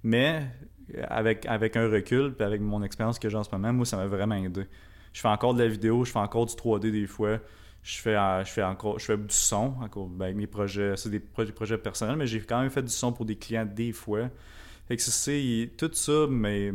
[0.02, 0.50] mais
[1.08, 3.96] avec, avec un recul, puis avec mon expérience que j'ai en ce moment, moi, ça
[3.96, 4.66] m'a vraiment aidé.
[5.12, 7.38] Je fais encore de la vidéo, je fais encore du 3D des fois.
[7.82, 10.96] Je fais, euh, je fais encore je fais du son encore, ben, avec mes projets.
[10.96, 13.92] C'est des, projets personnels, mais j'ai quand même fait du son pour des clients des
[13.92, 14.28] fois.
[14.86, 16.72] Fait que c'est tout ça, mais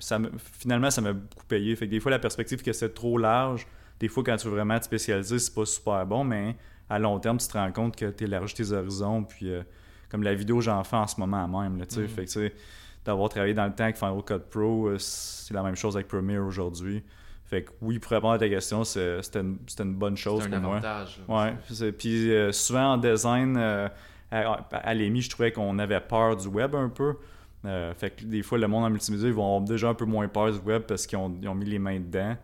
[0.00, 0.18] ça,
[0.58, 1.74] finalement, ça m'a beaucoup payé.
[1.76, 3.66] Fait que des fois, la perspective que c'est trop large,
[4.00, 6.56] des fois, quand tu veux vraiment te spécialiser, c'est pas super bon, mais
[6.90, 9.24] à long terme, tu te rends compte que tu élargis tes horizons.
[9.24, 9.62] Puis, euh,
[10.10, 11.78] comme la vidéo, j'en fais en ce moment même.
[11.78, 12.08] Là, mm.
[12.08, 12.52] Fait que,
[13.04, 16.08] d'avoir travaillé dans le temps avec Final Cut Pro, euh, c'est la même chose avec
[16.08, 17.02] Premiere aujourd'hui.
[17.44, 20.60] Fait que oui, pour répondre à ta question, c'était une, une, bonne chose pour un
[20.60, 20.76] moi.
[20.78, 21.20] avantage.
[21.28, 21.92] Ouais.
[21.92, 23.88] Puis euh, souvent en design, euh,
[24.30, 27.16] à, à l'EMI, je trouvais qu'on avait peur du web un peu.
[27.64, 30.04] Euh, fait que des fois, le monde en multimédia, ils vont avoir déjà un peu
[30.04, 32.36] moins peur du web parce qu'ils ont, ils ont mis les mains dedans.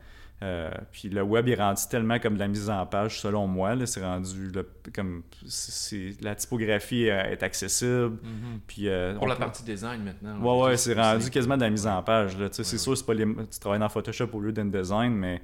[0.42, 3.74] Euh, puis le web est rendu tellement comme de la mise en page, selon moi.
[3.86, 8.16] C'est rendu le- comme c'est, la typographie euh, est accessible.
[8.22, 8.60] Mhm.
[8.66, 10.40] Puis, euh, Pour la peut- partie design maintenant.
[10.40, 12.36] Ouais, ouais, c'est rendu quasiment de la mise en page.
[12.36, 12.78] Ouais, c'est ouais.
[12.78, 13.26] sûr, c'est pas les...
[13.26, 15.42] tu travailles dans Photoshop au lieu d'InDesign, mais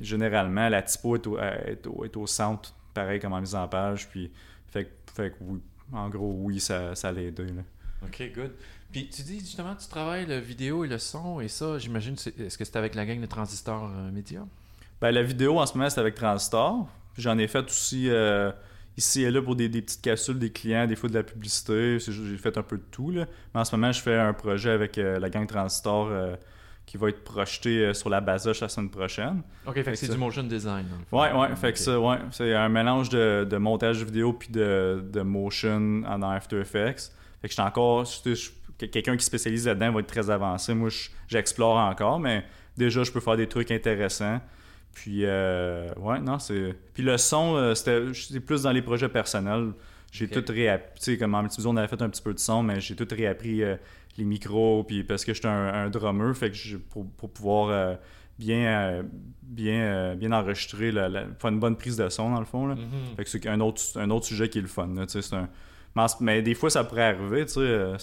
[0.00, 3.66] généralement, la typo est au, est au, est au centre, pareil comme en mise en
[3.66, 4.08] page.
[4.08, 4.30] Puis,
[4.68, 5.60] fait, fait que oui,
[5.92, 7.44] en gros, oui, ça, ça l'a aidé.
[7.46, 7.62] Là.
[8.04, 8.50] Ok, good.
[8.92, 12.56] Puis tu dis justement, tu travailles le vidéo et le son, et ça, j'imagine, est-ce
[12.56, 14.40] que c'est avec la gang de Transistor euh, Media?
[15.00, 16.88] Ben, la vidéo en ce moment, c'est avec Transistor.
[17.16, 18.50] J'en ai fait aussi euh,
[18.96, 21.98] ici et là pour des, des petites capsules des clients, des fois de la publicité.
[21.98, 23.10] J'ai fait un peu de tout.
[23.10, 23.26] Là.
[23.54, 26.10] Mais en ce moment, je fais un projet avec euh, la gang Transistor
[26.86, 29.42] qui va être projeté sur la Basoche la semaine prochaine.
[29.66, 30.86] Ok, fait Fait que c'est ça- du motion design.
[31.10, 31.20] fond.
[31.20, 35.04] Ouais, ouais, fait que ça, ouais, c'est un mélange de, de montage vidéo puis de,
[35.12, 37.12] de motion en After Effects.
[37.42, 40.74] Fait que encore, je- je- que- quelqu'un qui spécialise là-dedans va être très avancé.
[40.74, 42.44] Moi, je- j'explore encore, mais
[42.76, 44.40] déjà, je peux faire des trucs intéressants.
[44.94, 46.74] Puis, euh, ouais, non, c'est.
[46.94, 49.72] Puis le son, euh, c'était plus dans les projets personnels.
[50.10, 50.98] J'ai tout réappris.
[51.00, 52.96] Tu sais, comme en multivision, on avait fait un petit peu de son, mais j'ai
[52.96, 53.76] tout réappris euh,
[54.16, 54.82] les micros.
[54.84, 57.94] Puis parce que j'étais un, un drummer, fait que pour, pour pouvoir euh,
[58.38, 59.04] bien,
[59.42, 62.66] bien, bien enregistrer, la, la- faire une bonne prise de son, dans le fond.
[62.66, 62.74] Là.
[62.74, 63.16] Mhm.
[63.16, 64.88] Fait que c'est un autre, un autre sujet qui est le fun.
[64.96, 65.48] tu sais, c'est un-
[66.20, 67.44] mais, des fois, ça pourrait arriver.
[67.46, 67.96] tu sais, euh,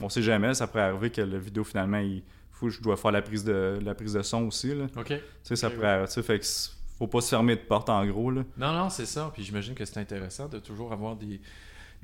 [0.00, 0.54] on sait jamais.
[0.54, 3.78] Ça pourrait arriver que la vidéo, finalement, il faut je dois faire la prise de,
[3.84, 4.74] la prise de son aussi.
[4.74, 4.86] Là.
[4.96, 5.06] Ok.
[5.08, 7.60] Tu sais, ça pourrait arriver, tu sais, fait que c'est- faut pas se fermer de
[7.62, 8.30] porte, en gros.
[8.30, 8.44] Là.
[8.56, 9.30] Non, non, c'est ça.
[9.34, 11.40] Puis j'imagine que c'est intéressant de toujours avoir des,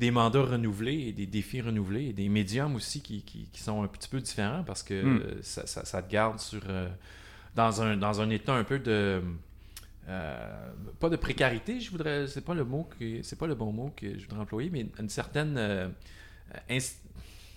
[0.00, 3.82] des mandats renouvelés et des défis renouvelés et des médiums aussi qui, qui, qui sont
[3.84, 5.22] un petit peu différents parce que Hmm.
[5.42, 6.88] ça, ça- ça te garde sur euh,
[7.54, 9.22] dans, un, dans un état un peu de.
[10.10, 12.26] Euh, pas de précarité, je voudrais.
[12.26, 13.22] C'est pas le mot que.
[13.22, 15.54] C'est pas le bon mot que je voudrais employer, mais une certaine.
[15.56, 15.88] euh,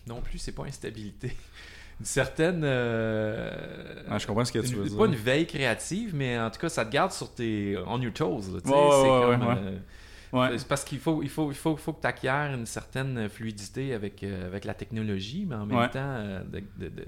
[0.07, 1.35] non plus, c'est pas instabilité.
[1.99, 2.63] Une certaine.
[2.63, 4.97] euh, Ah, je comprends ce que tu une- veux dire.
[4.97, 7.77] Pas une veille créative, mais en tout cas, ça te garde sur tes.
[7.85, 8.51] on your toes.
[8.53, 10.49] Là, tu sais, Ouais, ouais, c'est ouais, comme, ouais.
[10.49, 10.57] Ouais.
[10.57, 13.93] c'est parce qu'il faut, il faut, il faut, faut que tu acquières une certaine fluidité
[13.93, 15.89] avec, euh, avec la technologie, mais en même Ouais.
[15.89, 17.05] temps, euh, de, de, de,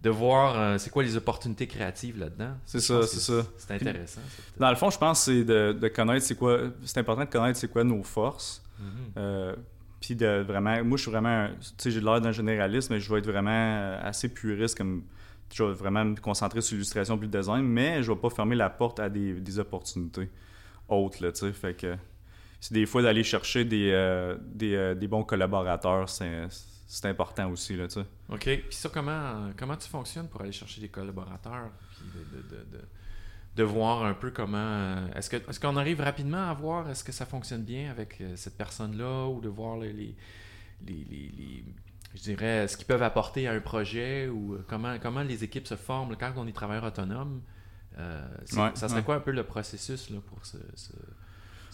[0.00, 2.52] de voir euh, c'est quoi les opportunités créatives là-dedans.
[2.64, 3.42] C'est ça, c'est ça.
[3.56, 4.20] C'est intéressant.
[4.56, 6.60] Dans le fond, je pense que c'est de, de connaître c'est quoi.
[6.84, 8.62] C'est important de connaître c'est quoi nos forces.
[8.78, 8.86] Mhm.
[9.16, 9.56] Euh,
[10.00, 10.84] puis de vraiment.
[10.84, 11.48] Moi, je suis vraiment.
[11.58, 14.78] Tu sais, j'ai l'air d'un généraliste, mais je vais être vraiment euh, assez puriste.
[14.78, 15.02] comme
[15.52, 18.54] Je vais vraiment me concentrer sur l'illustration puis le design, mais je vais pas fermer
[18.54, 20.28] la porte à des, des opportunités
[20.88, 21.52] autres, là, tu sais.
[21.52, 21.96] Fait que.
[22.60, 26.48] C'est des fois d'aller chercher des, euh, des, des bons collaborateurs, c'est
[26.90, 28.06] c'est important aussi, là, tu sais.
[28.30, 28.40] OK.
[28.44, 31.70] Puis ça, comment, comment tu fonctionnes pour aller chercher des collaborateurs?
[31.90, 32.84] Puis de, de, de, de,
[33.56, 34.56] de voir un peu comment.
[34.56, 38.20] euh, Est-ce que est-ce qu'on arrive rapidement à voir est-ce que ça fonctionne bien avec
[38.20, 40.14] euh, cette personne-là ou de voir les, les,
[40.86, 41.64] les,
[42.14, 45.66] je dirais ce qu'ils peuvent apporter à un projet ou euh, comment, comment les équipes
[45.66, 47.42] se forment quand on est travailleur autonome?
[47.98, 49.04] euh, Ouais, ça serait ouais.
[49.04, 50.56] quoi un peu le processus là, pour se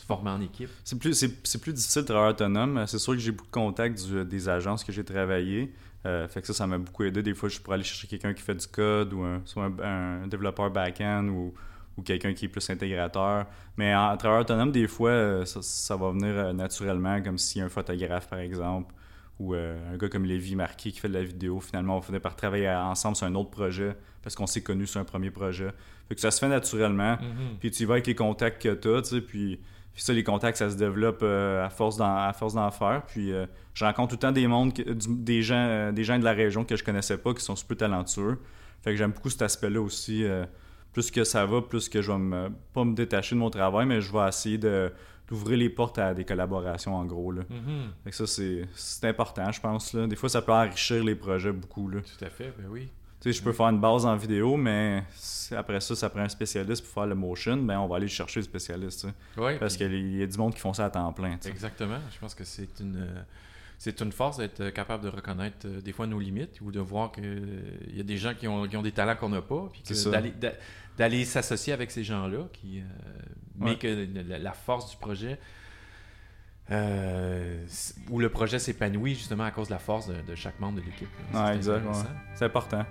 [0.06, 0.68] former en équipe?
[0.84, 2.84] C'est plus, c'est, c'est plus difficile de travailler autonome.
[2.86, 5.72] C'est sûr que j'ai beaucoup de contacts du- des agences que j'ai travaillé.
[6.06, 7.22] Euh, fait que ça, ça m'a beaucoup aidé.
[7.22, 10.22] Des fois, je pourrais aller chercher quelqu'un qui fait du code ou un, soit un,
[10.24, 11.54] un développeur back-end ou,
[11.96, 13.46] ou quelqu'un qui est plus intégrateur.
[13.76, 17.60] Mais en travailleur autonome, des fois, euh, ça, ça va venir euh, naturellement, comme s'il
[17.60, 18.94] y a un photographe, par exemple,
[19.40, 21.58] ou euh, un gars comme Lévi Marquis qui fait de la vidéo.
[21.58, 25.00] Finalement, on finit par travailler ensemble sur un autre projet parce qu'on s'est connus sur
[25.00, 25.70] un premier projet.
[26.08, 27.16] Fait que ça se fait naturellement.
[27.60, 29.58] Puis tu y vas avec les contacts que tu as, tu sais, puis,
[29.94, 33.02] puis ça, les contacts, ça se développe euh, à force d'en, faire.
[33.06, 36.24] Puis euh, je rencontre tout le temps des mondes, des, gens, euh, des gens de
[36.24, 38.40] la région que je connaissais pas, qui sont super talentueux.
[38.82, 40.24] Fait que j'aime beaucoup cet aspect-là aussi.
[40.92, 43.86] plus que ça va, plus que je vais me, pas me détacher de mon travail,
[43.86, 47.30] mais je vais essayer d'ouvrir les portes à des collaborations, en gros.
[47.30, 47.42] Là.
[47.48, 47.92] Mhm.
[48.02, 49.94] Fait que ça, c'est, c'est important, je pense.
[49.94, 50.06] Là.
[50.08, 51.88] Des fois, ça peut enrichir les projets beaucoup.
[51.88, 52.00] Là.
[52.00, 52.88] Tout à fait, ben oui.
[53.24, 55.02] Tu sais, je peux faire une base en vidéo, mais
[55.56, 58.40] après ça, ça prend un spécialiste pour faire le motion, ben on va aller chercher
[58.40, 59.06] le spécialiste.
[59.38, 61.38] Ouais, Parce puis- qu'il y a du monde qui font ça à temps plein.
[61.46, 62.00] Exactement.
[62.12, 63.22] Je pense que c'est une euh,
[63.78, 66.80] c'est une force d'être euh, capable de reconnaître euh, des fois nos limites ou de
[66.80, 69.70] voir qu'il y a des gens qui ont, qui ont des talents qu'on n'a pas,
[69.72, 70.52] puis d'aller d'a-
[70.98, 72.84] d'aller s'associer avec ces gens-là, qui euh,
[73.58, 73.76] mais Ouais.
[73.78, 75.38] que la, la force du projet
[76.70, 80.84] où le projet s'épanouit justement à cause de la force de, de chaque membre de
[80.86, 81.08] l'équipe.
[81.32, 81.92] Ouais, exact, ouais.
[82.34, 82.84] C'est important.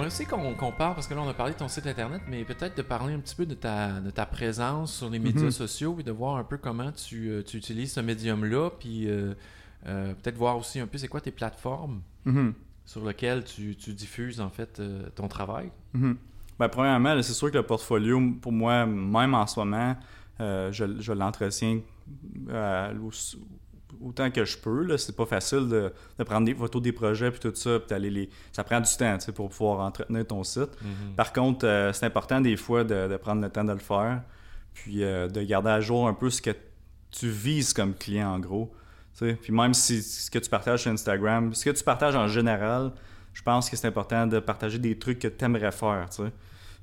[0.00, 2.22] J'aimerais aussi qu'on qu'on parle, parce que là on a parlé de ton site internet,
[2.26, 5.44] mais peut-être de parler un petit peu de ta, de ta présence sur les médias
[5.44, 5.50] Mhm.
[5.50, 9.34] sociaux et de voir un peu comment tu, euh, tu utilises ce médium-là, puis euh,
[9.86, 12.54] euh, peut-être voir aussi un peu c'est quoi tes plateformes Mhm.
[12.86, 15.70] sur lesquelles tu, tu diffuses en fait euh, ton travail.
[15.92, 16.16] Mhm.
[16.58, 19.96] Ben, premièrement, c'est sûr que le portfolio, pour moi, même en ce moment,
[20.38, 21.80] je, je l'entretiens
[24.02, 24.84] autant que je peux.
[24.84, 24.98] Là.
[24.98, 28.10] C'est pas facile de, de prendre des photos des projets puis tout ça, puis d'aller
[28.10, 28.30] les...
[28.52, 30.70] Ça prend du temps tu sais, pour pouvoir entretenir ton site.
[31.16, 34.22] Par contre, euh, c'est important des fois de, de prendre le temps de le faire,
[34.74, 36.50] puis euh, de garder à jour un peu ce que
[37.10, 38.72] tu vises comme client en gros.
[39.18, 42.92] Puis même si ce que tu partages sur Instagram, ce que tu partages en général,
[43.34, 46.08] je pense que c'est important de partager des trucs que tu aimerais faire.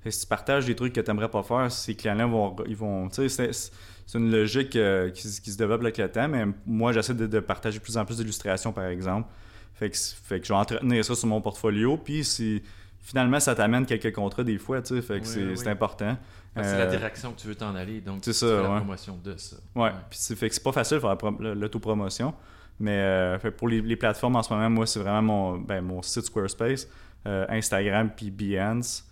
[0.10, 2.56] Si tu partages des trucs que tu n'aimerais pas faire, ces clients-là vont.
[2.68, 3.72] Ils vont tu sais, c'est,
[4.06, 7.14] c'est une logique euh, qui, se- qui se développe avec le temps, mais moi, j'essaie
[7.14, 9.28] de, de partager de plus en plus d'illustrations, par exemple.
[9.74, 12.64] Fait que, fait que je vais entretenir ça sur mon portfolio, puis si
[13.00, 15.58] finalement ça t'amène quelques contrats des fois, tu sais, fait que Oui, c'est, oui.
[15.58, 16.16] c'est important.
[16.56, 18.70] Que C'est la Euh, direction que tu veux t'en aller, donc c'est tu ça, la
[18.72, 18.78] ouais.
[18.78, 19.58] promotion de ça.
[19.76, 22.34] Ouais, puis c'est fait que c'est pas facile de faire la prom- l'autopromotion.
[22.80, 25.82] Mais euh, fait pour les, les plateformes en ce moment, moi, c'est vraiment mon, ben,
[25.82, 26.88] mon site Squarespace,
[27.28, 29.07] euh, Instagram puis Behance.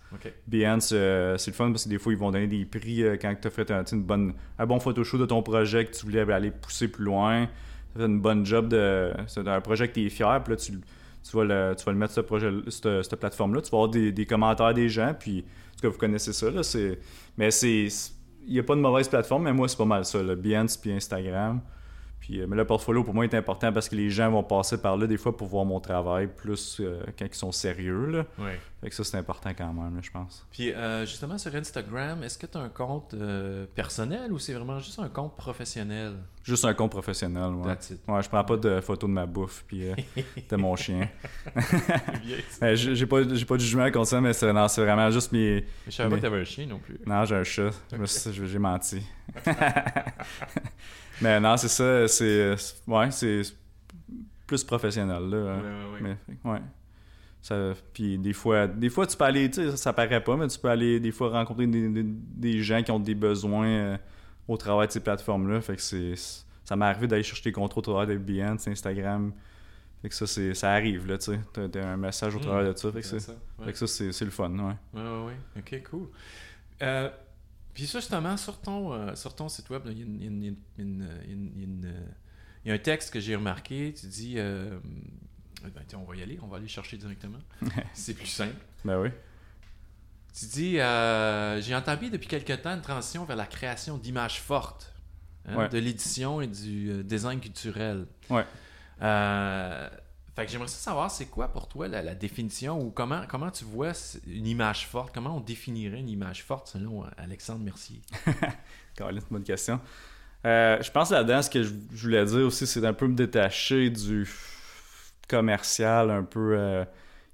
[0.46, 3.16] Behance, euh, c'est le fun parce que des fois, ils vont donner des prix euh,
[3.20, 6.30] quand tu as fait un, une bonne, un bon de ton projet que tu voulais
[6.32, 7.48] aller pousser plus loin.
[7.92, 9.12] Tu fait une bonne job de.
[9.26, 11.92] C'est un projet que tu es fier, puis là, tu, tu, vas le, tu vas
[11.92, 13.62] le mettre sur ce projet, cette, plateforme-là.
[13.62, 16.50] Tu vas avoir des, commentaires des gens, puis en tout cas, vous connaissez ça.
[16.50, 16.62] Là,
[17.36, 17.88] mais c'est.
[18.48, 20.22] Il n'y a pas de mauvaise plateforme, mais moi, c'est pas mal ça.
[20.22, 21.60] Le Behance puis Instagram.
[22.20, 24.80] Puis, euh, mais le portfolio, pour moi, est important parce que les gens vont passer
[24.80, 28.06] par là des fois pour voir mon travail, plus euh, quand ils sont sérieux.
[28.06, 28.26] Là.
[28.38, 28.58] Ouais.
[28.80, 30.46] Fait que ça, c'est important quand même, là, je pense.
[30.50, 34.52] Puis euh, justement sur Instagram, est-ce que tu as un compte euh, personnel ou c'est
[34.52, 36.14] vraiment juste un compte professionnel?
[36.46, 37.72] Juste un compte professionnel, ouais.
[38.08, 39.94] Ouais, je prends pas de photos de ma bouffe puis euh,
[40.48, 41.08] de mon chien.
[42.62, 45.32] Euh, j'ai pas, j'ai pas de jugement contre ça, mais c'est, non, c'est vraiment juste
[45.32, 45.56] mes.
[45.56, 47.00] Mais je savais pas que t'avais un chien non plus.
[47.04, 47.70] Non, j'ai un chat.
[48.44, 49.02] J'ai menti.
[51.20, 52.06] mais non, c'est ça.
[52.08, 52.54] C'est,
[52.86, 53.42] ouais, c'est
[54.46, 55.36] plus professionnel là.
[55.36, 55.60] hein.
[55.60, 56.16] Ouais, ouais, ouais.
[56.44, 56.58] Mais, ouais.
[57.42, 57.54] Ça,
[57.92, 60.48] puis des fois, des fois, tu peux aller, tu sais, ça, ça paraît pas, mais
[60.48, 63.96] tu peux aller des fois rencontrer des, des- des gens qui ont des besoins euh,
[64.48, 65.60] au travail de ces plateformes-là.
[65.60, 66.14] Fait que c'est,
[66.64, 69.32] ça m'est arrivé d'aller chercher des contrats au travail de Behance, Instagram.
[70.02, 71.40] Fait que ça, c'est, ça arrive, là, tu sais.
[71.70, 72.42] T'as, un message au Mm.
[72.42, 72.92] travail de ça.
[72.92, 73.28] Fait que, C'est.
[73.28, 73.64] Ouais.
[73.64, 74.74] fait que ça, c'est, c'est le fun, ouais.
[74.94, 75.36] Ouais, ouais, ouais.
[75.58, 76.08] Ok, cool.
[76.82, 77.08] Euh,
[77.74, 80.56] puis ça, justement, sur ton, euh, sur ton site web, il y, a une- une-
[80.78, 81.94] une- une-
[82.64, 83.94] il y un texte que j'ai remarqué.
[83.98, 84.78] Tu dis, euh,
[85.62, 87.38] ben, on va y aller, on va aller chercher directement.
[87.94, 88.56] C'est plus simple.
[88.84, 89.08] Ben oui.
[90.38, 94.92] Tu dis, euh, j'ai entamé depuis quelque temps une transition vers la création d'images fortes,
[95.48, 95.68] hein, Ouais.
[95.70, 98.06] de l'édition et du euh, design culturel.
[98.28, 98.44] Ouais.
[99.02, 99.88] Euh,
[100.34, 103.64] fait que j'aimerais savoir, c'est quoi pour toi la, la définition ou comment, comment tu
[103.64, 103.92] vois
[104.26, 108.02] une image forte, comment on définirait une image forte selon euh, Alexandre Mercier?
[108.94, 109.80] Caroline, c'est une bonne question.
[110.44, 113.14] Euh, je pense là-dedans, ce que je, je voulais dire aussi, c'est d'un peu me
[113.16, 114.28] détacher du
[115.28, 116.84] commercial un peu euh,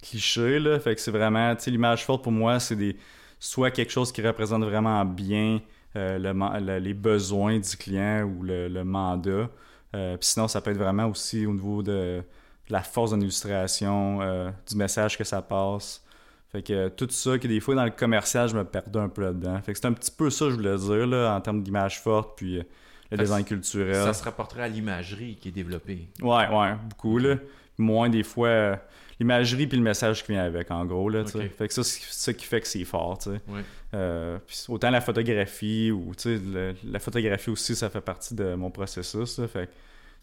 [0.03, 0.59] cliché.
[0.59, 0.79] Là.
[0.81, 2.97] Fait que c'est vraiment, tu sais, l'image forte pour moi, c'est des
[3.39, 5.61] soit quelque chose qui représente vraiment bien
[5.97, 9.49] euh, le man- le- les besoins du client ou le, le mandat.
[9.95, 12.23] Euh, Puis sinon, ça peut être vraiment aussi au niveau de,
[12.69, 16.03] de la force d'une illustration, euh, du message que ça passe.
[16.51, 19.23] Fait que tout ça, que des fois dans le commercial, je me perdais un peu
[19.23, 19.61] là-dedans.
[19.63, 22.37] Fait que c'est un petit peu ça, je voulais dire, là, en termes d'image forte,
[22.37, 22.63] puis
[23.11, 23.95] le design culturel.
[23.95, 26.09] Ça se rapporterait à l'imagerie qui est développée.
[26.23, 27.37] Ouais, ouais, beaucoup, là.
[27.79, 28.77] Moins des fois, euh,
[29.23, 31.25] l'imagerie puis le message qui vient avec, en gros, là.
[31.25, 33.19] Fait que ça, c'est ça qui fait que c'est fort.
[33.27, 33.61] Ouais.
[33.95, 39.39] Euh, autant la photographie ou, le- la photographie aussi, ça fait partie de mon processus,
[39.39, 39.49] là.
[39.49, 39.73] Fait que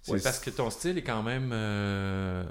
[0.02, 2.44] c'est- Ouais, parce que ton style est quand même, euh,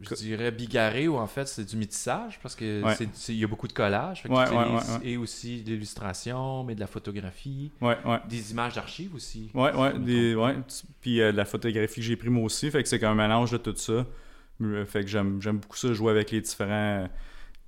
[0.00, 2.94] je dirais, bigarré ou en fait c'est du métissage parce que Ouais.
[3.28, 3.72] il y a beaucoup de
[4.74, 5.08] ouais.
[5.12, 7.70] Et aussi de l'illustration, mais de la photographie,
[8.28, 9.50] des images d'archives aussi.
[9.54, 10.34] Ouais, ouais, des,
[11.00, 13.52] Puis euh, la photographie que j'ai pris moi aussi, fait que c'est comme un mélange
[13.52, 14.04] de tout ça.
[14.64, 17.08] Euh, Fait que j'aime j'aime beaucoup ça, jouer avec les différents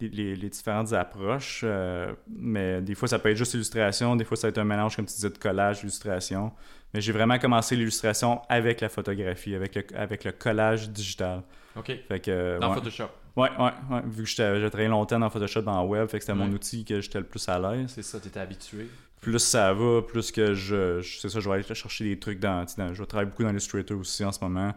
[0.01, 1.61] les, les- les différentes approches.
[1.65, 4.65] euh, mais des fois, ça peut être juste illustration, des fois, ça peut être un
[4.65, 6.53] mélange, comme tu disais, de collage, illustration.
[6.93, 11.43] Mais j'ai vraiment commencé l'illustration avec la photographie, avec le, avec le collage digital.
[11.77, 11.93] OK.
[12.09, 12.75] Fait que, euh, Dans ouais.
[12.75, 13.09] Photoshop.
[13.37, 14.01] Ouais, ouais, ouais.
[14.07, 16.51] Vu que j'étais- j'ai travaillé longtemps dans Photoshop, dans le web, fait que c'était mon
[16.53, 18.89] outil que j'étais le plus à l'aise C'est ça, tu étais habitué.
[19.21, 22.39] plus ça va, plus que je, je- c'est ça, je vais aller chercher des trucs
[22.41, 24.73] dans, dans- je vais travailler beaucoup dans Illustrator aussi en ce moment.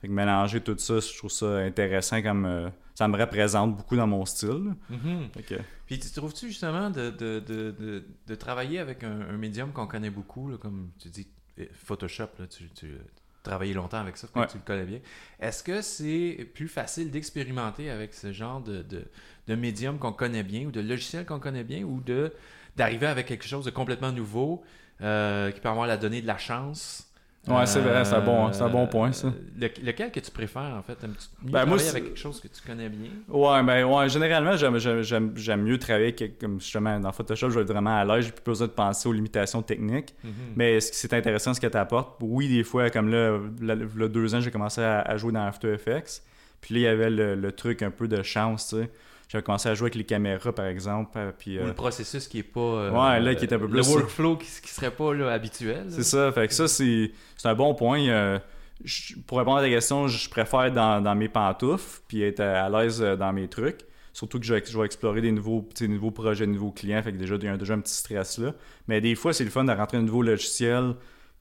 [0.00, 3.96] Fait que mélanger tout ça, je trouve ça intéressant comme euh, ça me représente beaucoup
[3.96, 4.74] dans mon style.
[4.90, 5.30] Mhm.
[5.46, 5.54] Que,
[5.86, 10.10] Puis tu trouves-tu justement de, de, de, de, travailler avec un, un médium qu'on connaît
[10.10, 11.26] beaucoup, là, comme tu dis,
[11.58, 12.92] euh, Photoshop, là, tu, tu,
[13.44, 15.00] travaillé longtemps avec ça, tu le connais bien.
[15.38, 19.04] Est-ce que c'est plus facile d'expérimenter avec ce genre de, de,
[19.46, 22.32] de médium qu'on connaît bien ou de logiciel qu'on connaît bien ou de
[22.76, 24.64] d'arriver avec quelque chose de complètement nouveau
[25.00, 27.08] euh, qui peut avoir la donnée de la chance?
[27.46, 29.28] Ouais, c'est vrai, c'est un, bon, un bon point, ça.
[29.28, 30.96] Euh, lequel que tu préfères, en fait?
[31.42, 33.10] Ben, moi, avec quelque chose que tu connais bien?
[33.28, 37.96] Ouais, ben, ouais, généralement, j'aime mieux travailler comme justement dans Photoshop, je vais être vraiment
[37.96, 40.14] à l'aise, j'ai plus besoin de penser aux limitations techniques.
[40.24, 40.30] Mm-hmm.
[40.56, 44.08] Mais ce qui c'est intéressant, ce que tu apportes, oui, des fois, comme là, a
[44.08, 46.22] deux ans, j'ai commencé à, jouer dans After Effects.
[46.60, 48.90] Puis là, il y avait le truc un peu de chance, tu sais
[49.28, 51.12] j'avais commencé à jouer avec les caméras, par exemple.
[51.16, 52.60] Euh, puis, Ou le processus qui est pas.
[52.60, 53.78] Euh, ouais, là, qui est un peu plus.
[53.78, 55.86] Le workflow qui, qui serait pas là, habituel.
[55.88, 56.30] C'est ça.
[56.32, 57.10] Fait que ça, c'est
[57.44, 58.40] un bon point.
[59.26, 62.68] pour répondre à ta question, je préfère être dans, dans mes pantoufles puis être à,
[62.68, 63.80] l'aise euh, dans mes trucs.
[64.12, 67.02] Surtout que je vais, je vais explorer des nouveaux, nouveaux projets, de nouveaux clients.
[67.02, 68.52] Fait que déjà, il y a déjà un petit stress là.
[68.86, 70.94] Mais des fois, c'est le fun de rentrer un nouveau logiciel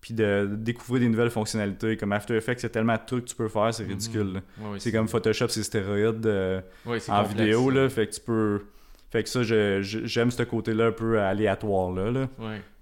[0.04, 1.96] puis de découvrir des nouvelles fonctionnalités.
[1.96, 3.90] Comme After Effects, il y a tellement de trucs que tu peux faire, c'est mhm.
[3.90, 4.42] ridicule.
[4.78, 6.60] c'est comme Photoshop, c'est stéroïde euh,
[7.08, 8.66] en vidéo, là, fait que tu peux...
[9.12, 12.12] Fait que ça, j'aime ce côté-là un peu aléatoire, là.
[12.12, 12.28] là.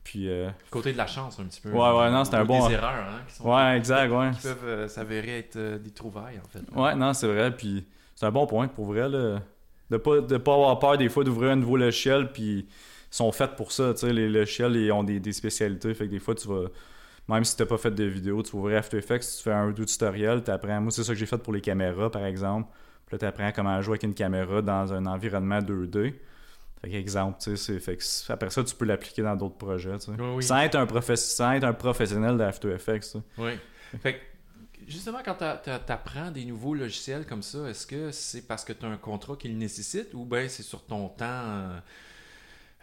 [0.03, 0.49] Puis, euh...
[0.71, 1.69] Côté de la chance, un petit peu.
[1.69, 2.67] Ouais, ouais, non, c'est un bon...
[2.67, 3.47] Des erreurs, hein, qui sont...
[3.47, 4.31] Ouais, exact, ouais.
[4.31, 6.63] Qui peuvent euh, s'avérer être euh, des trouvailles, en fait.
[6.75, 9.43] Ouais, non, c'est vrai, puis c'est un bon point, pour vrai, là.
[9.91, 12.65] De pas, de pas avoir peur, des fois, d'ouvrir un nouveau logiciel, puis ils
[13.11, 16.11] sont faits pour ça, tu sais, les logiciels, ils ont des, des spécialités, fait que
[16.11, 16.63] des fois, tu vas
[17.31, 19.67] même si tu n'as pas fait de vidéo, tu ouvrir After Effects, tu fais un
[19.67, 20.81] ou deux tutoriels, tu apprends.
[20.81, 22.69] Moi, c'est ça que j'ai fait pour les caméras, par exemple.
[23.05, 26.13] Puis là, tu apprends comment jouer avec une caméra dans un environnement 2D.
[26.81, 30.05] Fait exemple, tu sais, fait que après ça, tu peux l'appliquer dans d'autres projets, tu
[30.05, 30.41] sais.
[30.41, 33.51] Sans, être un sans être un professionnel d'After Effects, Oui.
[34.01, 34.19] Fait que,
[34.87, 38.85] justement, quand tu apprends des nouveaux logiciels comme ça, est-ce que c'est parce que tu
[38.85, 41.25] as un contrat qui le nécessite ou bien c'est sur ton temps...
[41.25, 41.79] Euh,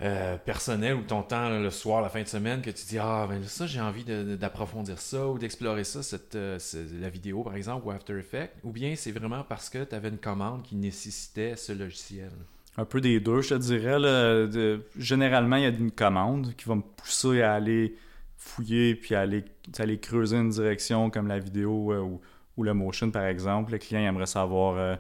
[0.00, 3.26] euh, personnel ou ton temps le soir, la fin de semaine, que tu dis Ah,
[3.28, 6.56] ben ça, j'ai envie d'approfondir ça ou d'explorer ça, cette, euh,
[7.00, 10.10] la vidéo par exemple, ou After Effects, ou bien c'est vraiment parce que tu avais
[10.10, 12.30] une commande qui nécessitait ce logiciel?
[12.76, 13.96] Un peu des deux, je te dirais.
[14.96, 17.96] généralement, il y a une commande qui va me pousser à aller
[18.36, 19.44] fouiller puis à aller,
[19.80, 22.20] aller creuser une direction comme la vidéo euh, ou,
[22.56, 23.72] ou, le motion par exemple.
[23.72, 24.96] Le client aimerait savoir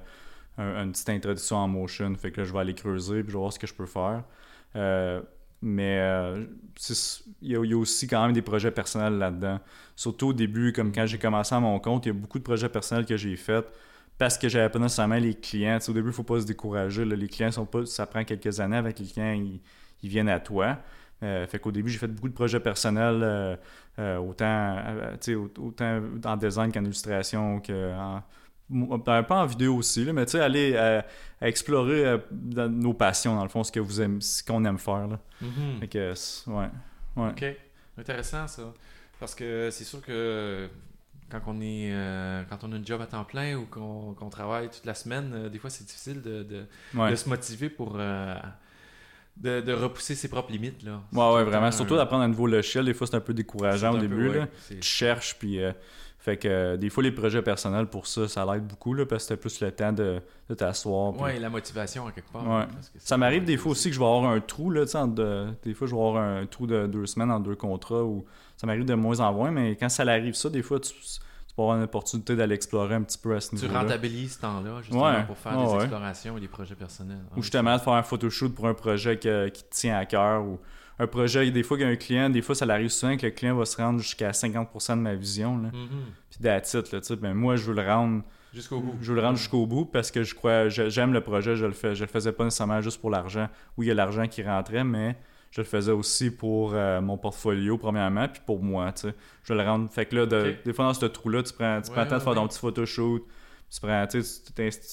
[0.58, 3.52] une petite introduction en motion, fait que je vais aller creuser puis je vais voir
[3.52, 4.24] ce que je peux faire.
[4.78, 5.20] Euh,
[5.60, 6.44] mais euh,
[7.42, 9.60] il y, a aussi quand même des projets personnels là-dedans.
[9.96, 12.44] Surtout au début, comme quand j'ai commencé à mon compte, il y a beaucoup de
[12.44, 13.66] projets personnels que j'ai faits
[14.18, 15.78] parce que j'avais pas nécessairement les clients.
[15.88, 17.04] au début, il faut pas se décourager.
[17.04, 17.84] Les clients sont pas.
[17.86, 20.78] Ça prend quelques années avec les clients, ils, viennent à toi.
[21.24, 23.58] Euh, fait qu'au début, j'ai fait beaucoup de projets personnels,
[23.98, 24.76] autant,
[25.58, 28.22] autant en design qu'en illustration, qu'en
[29.04, 31.00] pas en vidéo aussi, là, mais tu sais, aller euh,
[31.40, 32.18] explorer euh,
[32.68, 35.08] nos passions, dans le fond, ce que vous aimez, ce qu'on aime faire.
[35.08, 35.18] Là.
[35.90, 36.12] Que,
[36.50, 36.68] ouais,
[37.16, 37.28] ouais.
[37.30, 37.44] OK.
[37.98, 38.62] Intéressant, ça.
[39.18, 40.68] Parce que c'est sûr que
[41.30, 44.68] quand on est euh, quand on a un job à temps plein ou qu'on travaille
[44.70, 50.14] toute la semaine, des fois c'est difficile de, de, se motiver pour de, de, repousser
[50.14, 50.84] ses propres limites.
[50.84, 51.02] Là.
[51.12, 51.72] Ouais, ouais, vraiment.
[51.72, 54.32] Surtout d'apprendre un nouveau logiciel, des fois c'est un peu décourageant au début.
[54.32, 54.46] là.
[54.68, 55.58] Tu cherches, puis
[56.28, 59.22] fait que euh, des fois, les projets personnels pour ça, ça l'aide beaucoup là, parce
[59.22, 61.18] que c'était plus le temps de, de t'asseoir.
[61.18, 62.46] Oui, la motivation en quelque part.
[62.46, 62.64] Ouais.
[62.98, 64.70] ça m'arrive des fois aussi que je vais avoir un trou.
[64.70, 68.02] Là, de, des fois, je vais avoir un trou de deux semaines en deux contrats.
[68.02, 68.26] Ou,
[68.58, 70.92] ça m'arrive de moins en moins, mais quand ça arrive, ça, des fois, tu,
[71.56, 73.72] peux avoir une opportunité d'aller explorer un petit peu à ce niveau-là.
[73.72, 77.24] Tu rentabilises ce temps-là, justement, pour faire des explorations et des projets personnels.
[77.38, 80.44] Ou justement, de faire un photoshoot pour un projet qui te tient à cœur.
[80.44, 80.58] Ou,
[80.98, 83.26] un projet, des fois, qu'il y a un client, des fois, ça arrive souvent que
[83.26, 85.58] le client va se rendre jusqu'à 50% de ma vision.
[85.58, 85.68] Là.
[85.68, 86.30] Mm-hmm.
[86.30, 88.94] Puis d'attitude, là, tu sais, ben, moi, je veux le rendre jusqu'au bout.
[89.00, 91.72] Je veux le rendre jusqu'au bout parce que je crois, j'aime le projet, je le
[91.72, 93.48] fais, je le faisais pas nécessairement juste pour l'argent.
[93.76, 95.16] Oui, il y a l'argent qui rentrait, mais
[95.50, 99.14] je le faisais aussi pour euh, mon portfolio, premièrement, puis pour moi, tu sais.
[99.44, 99.88] Je veux le rendre.
[99.90, 102.22] Fait que là, des fois, dans ce trou-là, tu prends, tu prends le temps de
[102.22, 103.24] faire ton petit photoshoot,
[103.70, 104.20] tu prends, tu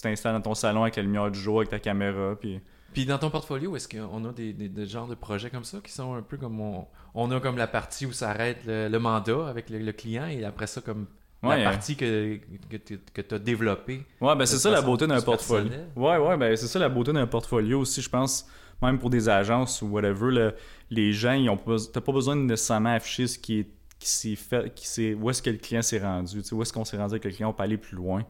[0.01, 2.61] t'installes dans ton salon avec la lumière du jour, avec ta caméra, puis...
[2.95, 5.91] Puis dans ton portfolio, est-ce qu'on a des, des, genres de projets comme ça qui
[5.91, 6.61] sont un peu comme
[7.13, 10.79] on, a comme la partie où s'arrête le, mandat avec le, client et après ça
[10.79, 11.07] comme
[11.43, 14.05] la partie que, que tu as développée?
[14.21, 15.69] Ouais, ben c'est ça la beauté d'un portfolio.
[15.97, 18.47] Ouais, ouais, ben c'est ça la beauté d'un portfolio aussi, je pense,
[18.81, 20.51] même pour des agences ou whatever,
[20.89, 23.67] les gens, ils ont pas, pas besoin de nécessairement afficher ce qui est
[23.99, 26.97] qui s'est fait, qui où est-ce que le client s'est rendu, où est-ce qu'on s'est
[26.97, 28.25] rendu avec le client, on peut aller plus loin.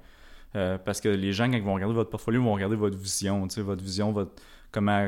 [0.55, 3.47] Euh, parce que les gens, quand ils vont regarder votre portfolio, vont regarder votre vision,
[3.57, 4.31] votre vision, votre,
[4.71, 5.07] comment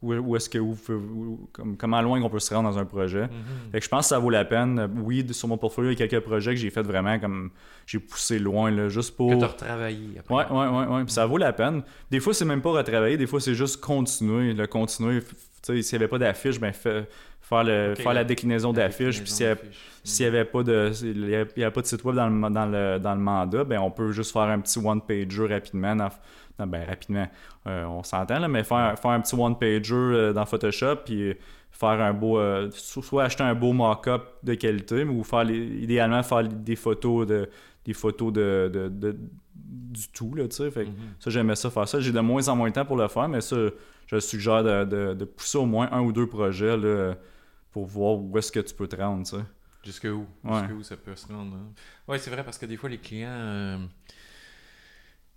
[0.00, 3.24] où, est-ce que vous, comment loin on peut se rendre dans un projet.
[3.24, 3.82] Mm-hmm.
[3.82, 4.88] je pense que ça vaut la peine.
[5.02, 7.50] Oui, sur mon portfolio, il y a quelques projets que j'ai fait vraiment comme
[7.84, 9.30] j'ai poussé loin là, juste pour.
[9.30, 10.34] Que retravaillé après.
[10.34, 11.04] Ouais, ouais, ouais, ouais.
[11.08, 11.82] ça vaut la peine.
[12.10, 14.54] Des fois, c'est même pas retravailler, des fois, c'est juste continuer.
[14.54, 15.20] Le continuer,
[15.62, 17.08] s'il n'y avait pas d'affiche, ben, fait-
[17.48, 19.20] faire, le, Ok, faire la déclinaison d'affiches.
[19.22, 22.04] Puis s'il n'y avait pas de il y a- il y a pas de site
[22.04, 24.78] web dans le, dans le, dans le mandat, ben on peut juste faire un petit
[24.78, 25.96] one-pager rapidement.
[25.96, 26.08] Dans,
[26.58, 27.26] dans- ben, rapidement,
[27.66, 31.34] euh, on s'entend, mais faire, faire un petit one-pager euh, dans Photoshop, puis
[31.70, 32.38] faire un beau...
[32.38, 36.76] euh, so- soit acheter un beau mock-up de qualité, ou faire les- idéalement faire des
[36.76, 37.48] photos de
[37.84, 39.16] des photos de, de- de-
[39.54, 40.70] du tout, là, tu sais.
[40.70, 40.94] Fait que Mhm.
[41.20, 42.00] ça, j'aimais ça faire ça.
[42.00, 43.56] J'ai de moins en moins de temps pour le faire, mais ça,
[44.06, 47.14] je suggère de, de- de pousser au moins un ou deux projets là,
[47.72, 49.42] pour voir où est-ce que tu peux te rendre, tu sais.
[49.84, 50.58] Jusque où Ouais.
[50.60, 51.54] Jusque où ça peut se rendre.
[51.54, 51.72] hein?
[52.08, 53.78] Ouais, c'est vrai parce que des fois les clients euh,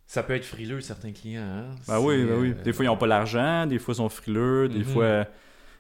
[0.08, 1.76] ça peut être frileux certains clients hein?
[1.88, 2.50] Ben oui, ben oui.
[2.58, 4.84] euh, Des fois, ils n'ont pas l'argent, des fois, ils sont frileux, des Mhm.
[4.86, 5.08] fois,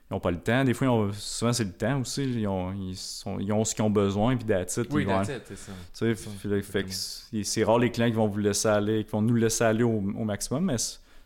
[0.10, 0.64] ils n'ont pas le temps.
[0.64, 2.24] Des fois, ils ont- souvent, c'est le temps aussi.
[2.24, 4.52] Ils ont, ils sont- ils ont ce qu'ils ont besoin, puis it,
[4.92, 5.72] Oui, it, c'est ça.
[5.94, 9.64] tu sais, c'est rare les clients qui vont vous laisser aller, qui vont nous laisser
[9.66, 10.78] aller au, au maximum, mais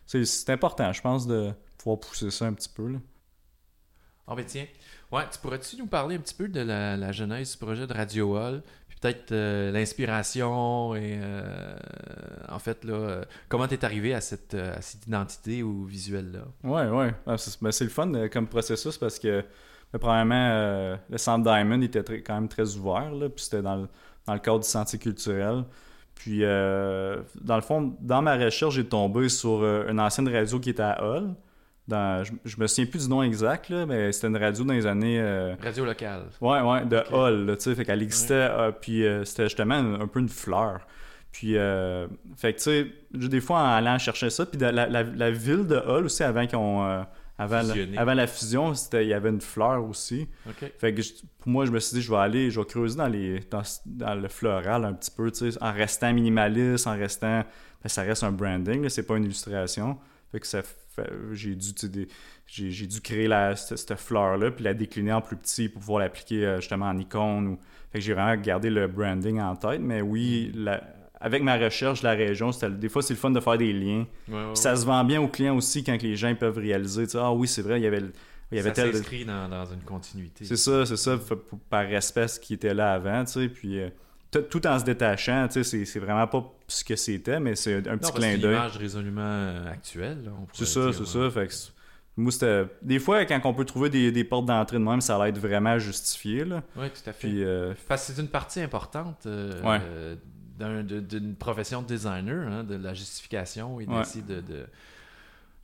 [0.06, 2.88] c'est important, je pense, de pouvoir pousser ça un petit peu.
[2.88, 2.98] Là.
[4.26, 4.66] Ah ben tiens,
[5.12, 8.36] ouais, tu pourrais-tu nous parler un petit peu de la, genèse du projet de Radio
[8.36, 11.76] Hall, puis peut-être euh, l'inspiration et euh,
[12.48, 16.40] en fait là, euh, comment t'es arrivé à cette, à cette identité ou visuel là
[16.64, 17.14] Ouais, ouais.
[17.26, 19.44] Ah, c'est ben, c'est le fun comme processus parce que,
[19.92, 23.76] ben, premièrement, le Centre Diamond était très- quand même très ouvert, là, puis c'était dans
[23.76, 23.88] le,
[24.26, 25.64] dans le cadre du sentier culturel.
[26.14, 30.82] Puis, dans le fond, dans ma recherche, j'ai tombé sur une ancienne radio qui était
[30.82, 31.34] à Hull.
[31.88, 34.72] Dans, je, je me souviens plus du nom exact, là, mais c'était une radio dans
[34.74, 35.20] les années.
[35.20, 36.24] euh, Radio locale.
[36.40, 37.06] Ouais, ouais, de Ok.
[37.12, 40.18] Hull, là, tu sais, fait qu'elle existait, euh, puis euh, c'était justement un, un peu
[40.20, 40.80] une fleur.
[41.30, 41.52] Puis,
[42.36, 45.66] fait que, tu sais, des fois, en allant chercher ça, puis la, la- la ville
[45.66, 47.04] de Hull aussi, avant qu'on...
[47.38, 50.26] avant, la, avant la fusion, c'était- il y avait une fleur aussi.
[50.78, 52.96] Fait que je- pour moi, je me suis dit, je vais aller, je vais creuser
[52.96, 56.96] dans, les, dans, dans le floral un petit peu, tu sais, en restant minimaliste, en
[56.96, 57.44] restant.
[57.82, 59.98] ben, ça reste un branding, c'est pas une illustration.
[60.36, 60.62] Fait que ça
[61.32, 61.68] j'ai dû,
[62.46, 65.80] j'ai, j'ai dû créer la, cette, cette fleur-là, puis la décliner en plus petit pour
[65.80, 67.48] pouvoir l'appliquer euh, justement en icône.
[67.48, 67.58] Ou...
[67.92, 70.82] Fait que j'ai vraiment gardé le branding en tête, mais oui, la-
[71.20, 74.06] avec ma recherche de la région, des fois, c'est le fun de faire des liens.
[74.28, 77.04] Ouais, ouais, Puis ça se vend bien aux clients aussi quand les gens peuvent réaliser,
[77.14, 78.02] ah oui, c'est vrai, il y avait,
[78.52, 78.94] il y avait ça tel.
[78.94, 80.44] s'inscrit dans, dans une continuité.
[80.44, 81.18] C'est ça, c'est ça,
[81.70, 83.88] par respect à ce qui était là avant, tu sais, puis euh,
[84.42, 87.80] tout, en se détachant, tu sais, c'est- vraiment pas ce que c'était, mais c'est un
[87.82, 88.54] petit non, parce clin c'est d'œil.
[88.54, 90.30] l'image résolument euh, actuelle.
[90.52, 91.54] C'est ça, c'est ça, fait que
[92.16, 92.32] moi.
[92.82, 95.38] Des fois, quand on peut trouver des, des portes d'entrée de même, ça va être
[95.38, 97.28] vraiment justifié, là, Oui, tout à fait.
[97.28, 97.44] puis...
[97.44, 99.80] euh, Parce que c'est une partie importante euh, Ouais.
[99.82, 100.14] euh,
[100.58, 103.98] d'une profession de designer, hein, de la justification et Ouais.
[103.98, 104.66] d'essayer de, de-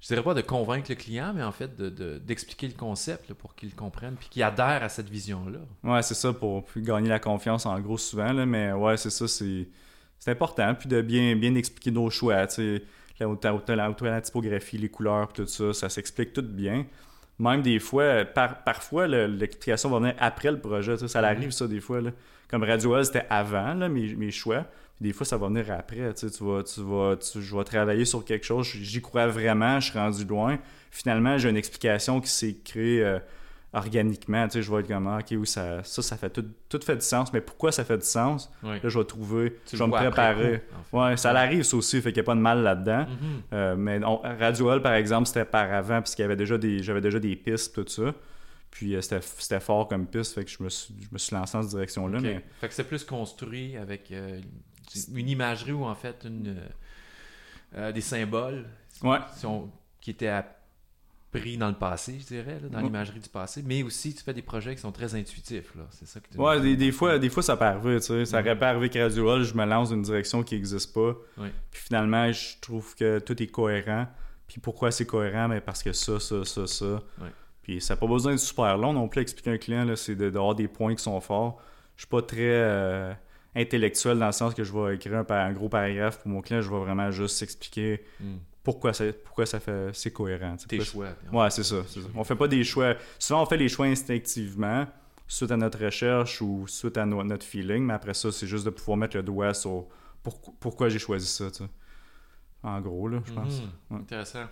[0.03, 3.29] Je dirais pas de convaincre le client, mais en fait de- de- d'expliquer le concept
[3.29, 5.61] là, pour qu'il le comprenne puis qu'il adhère à cette vision-là.
[5.85, 9.29] Ouais, c'est ça, pour gagner la confiance en gros souvent, là, mais ouais, c'est ça,
[9.29, 9.69] c'est
[10.27, 12.83] important, puis de bien, bien expliquer nos choix, tu
[13.21, 13.29] la,
[13.69, 16.87] la, la typographie, les couleurs, tout ça, ça s'explique tout bien.
[17.39, 21.69] Même des fois, par, parfois, le- l'explication va venir après le projet, ça arrive ça
[21.69, 22.11] des fois, là.
[22.49, 24.67] Comme Radio c'était avant, mes, mes choix,
[25.03, 27.65] des fois, ça va venir après, tu sais, tu vas, tu vas, tu- je vais
[27.65, 30.59] travailler sur quelque chose, j'y crois vraiment, je suis rendu loin,
[30.91, 33.05] finalement, j'ai une explication qui s'est créée...
[33.05, 33.19] euh,
[33.75, 36.45] organiquement, tu sais, je vais être comme, ah, ok, oui, ça, ça, ça fait tout,
[36.69, 38.53] tout fait du sens, mais pourquoi ça fait du sens?
[38.63, 40.59] Là, je vais trouver, Tu je vais me préparer.
[40.61, 41.11] coup, en fait.
[41.11, 43.07] Ouais, ça l'arrive, ça aussi, fait qu'il n'y a pas de mal là-dedans.
[43.09, 43.43] Mhm.
[43.55, 46.83] Euh, mais on- Radio Hall, par exemple, c'était par avant, puisqu'il y avait déjà des,
[46.83, 48.15] j'avais déjà des pistes, tout ça.
[48.71, 51.57] Puis euh, c'était, fort comme piste, fait que je me suis, je me suis lancé
[51.57, 52.21] dans cette direction-là.
[52.21, 54.39] Mais Fait que c'est plus construit avec euh,
[55.15, 56.69] une imagerie ou en fait une, euh,
[57.77, 58.67] euh, des symboles
[59.03, 59.71] ouais, si on-
[60.01, 62.85] qui étaient appris dans le passé, je dirais, là, dans Ouais.
[62.85, 65.75] l'imagerie du passé, mais aussi tu fais des projets qui sont très intuitifs.
[65.75, 65.85] là.
[65.91, 68.25] C'est ça que tu ouais des, des fois, des fois, ça peut arriver, tu sais.
[68.27, 68.89] Ça aurait pas arrivé
[69.23, 71.15] Hall, je me lance dans une direction qui n'existe pas.
[71.71, 74.07] Puis finalement, je trouve que tout est cohérent.
[74.47, 75.49] Puis pourquoi c'est cohérent?
[75.49, 77.03] Mais parce que ça, ça, ça, ça.
[77.63, 79.97] Puis ça n'a pas besoin d'être super long non plus expliquer à un client, là,
[79.97, 81.63] c'est de- d'avoir des points qui sont forts.
[81.97, 83.15] Je suis pas très euh,
[83.55, 86.71] intellectuel dans le sens que je vais écrire un, gros paragraphe pour mon client, je
[86.71, 88.37] vais vraiment juste expliquer Mm.
[88.63, 90.57] pourquoi ça, pourquoi ça fait c'est cohérent.
[90.69, 91.09] Tes choix.
[91.33, 92.01] Ouais, c'est ça, ça.
[92.15, 92.95] On fait pas des choix.
[93.19, 94.87] Souvent, on fait les choix instinctivement,
[95.27, 98.65] suite à notre recherche ou suite à no- notre feeling, mais après ça, c'est juste
[98.65, 99.87] de pouvoir mettre le doigt sur
[100.23, 101.71] pour- pourquoi j'ai choisi ça, tu sais.
[102.63, 103.61] En gros, là, je pense.
[103.91, 103.99] Ouais.
[103.99, 104.45] Intéressant.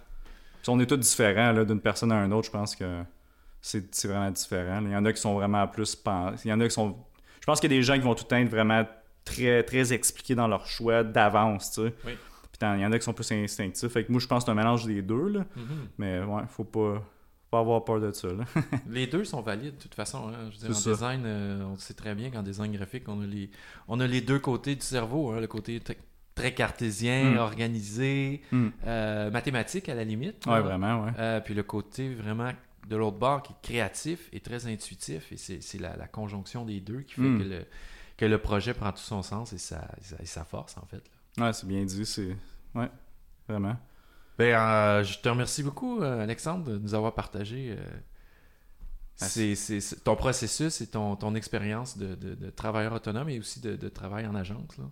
[0.63, 3.03] Puis on est tous différents, là, d'une personne à une autre, je pense que
[3.63, 4.81] c'est vraiment différent.
[4.85, 5.97] Il y en a qui sont vraiment plus
[6.45, 6.97] Il y en a qui sont.
[7.41, 8.87] Je pense qu'il y a des gens qui vont tout le temps être vraiment
[9.25, 11.95] très, très expliqués dans leur choix d'avance, tu sais.
[12.07, 12.13] Oui.
[12.53, 13.89] Puis il y en a qui sont plus instinctifs.
[13.91, 15.41] Fait que moi, je pense que c'est un mélange des deux, là.
[15.57, 15.65] Mhm.
[15.99, 17.03] Mais ouais, faut pas, faut
[17.51, 18.45] pas avoir peur de ça, là.
[18.89, 20.29] Les deux sont valides de toute façon.
[20.29, 20.51] hein.
[20.51, 20.91] Je veux dire, en ça.
[20.91, 23.51] design, euh, on sait très bien qu'en design graphique, on a les,
[23.89, 25.31] on a les deux côtés du cerveau.
[25.33, 25.41] hein.
[25.41, 25.81] Le côté
[26.35, 27.39] très cartésien, Mm.
[27.39, 28.69] organisé, Hmm.
[28.87, 30.45] euh, mathématique à la limite.
[30.47, 30.61] Là.
[30.61, 31.11] vraiment, ouais.
[31.19, 32.51] Euh, puis le côté vraiment
[32.89, 35.31] de l'autre bord qui est créatif et très intuitif.
[35.33, 37.39] Et c'est la, la, conjonction des deux qui fait Mm.
[37.39, 37.65] que, le,
[38.17, 39.89] que le projet prend tout son sens et sa,
[40.21, 41.03] et sa force, en fait.
[41.37, 41.47] là.
[41.47, 42.05] Ouais, c'est bien dit.
[42.07, 42.37] C'est...
[42.75, 42.91] Ouais,
[43.49, 43.77] vraiment.
[44.39, 47.85] Ben, euh, je te remercie beaucoup, euh, Alexandre, de nous avoir partagé euh,
[49.17, 53.77] c'est- ton processus et ton, ton expérience de, de- de travailleur autonome et aussi de,
[53.77, 54.79] de travail en agence.
[54.79, 54.85] Là.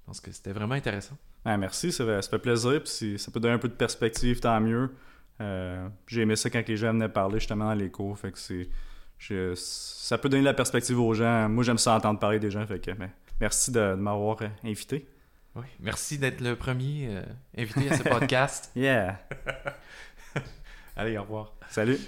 [0.00, 1.16] Je pense que c'était vraiment intéressant.
[1.46, 2.80] Ouais, merci, ça fait, ça fait plaisir.
[2.82, 4.94] Puis si ça peut donner un peu de perspective, tant mieux.
[5.40, 8.18] Euh, j'ai aimé ça quand les gens venaient parler justement dans les cours.
[8.18, 8.68] Fait que c'est,
[9.18, 11.48] je- ça peut donner de la perspective aux gens.
[11.48, 12.64] Moi, j'aime ça entendre parler des gens.
[12.66, 13.10] Fait que, ben,
[13.40, 15.06] merci de, de m'avoir euh, invité.
[15.54, 15.64] Oui.
[15.80, 17.22] Merci d'être le premier euh,
[17.58, 18.70] invité à ce podcast.
[18.76, 19.20] Yeah!
[20.96, 21.52] Allez, au revoir.
[21.68, 21.98] Salut!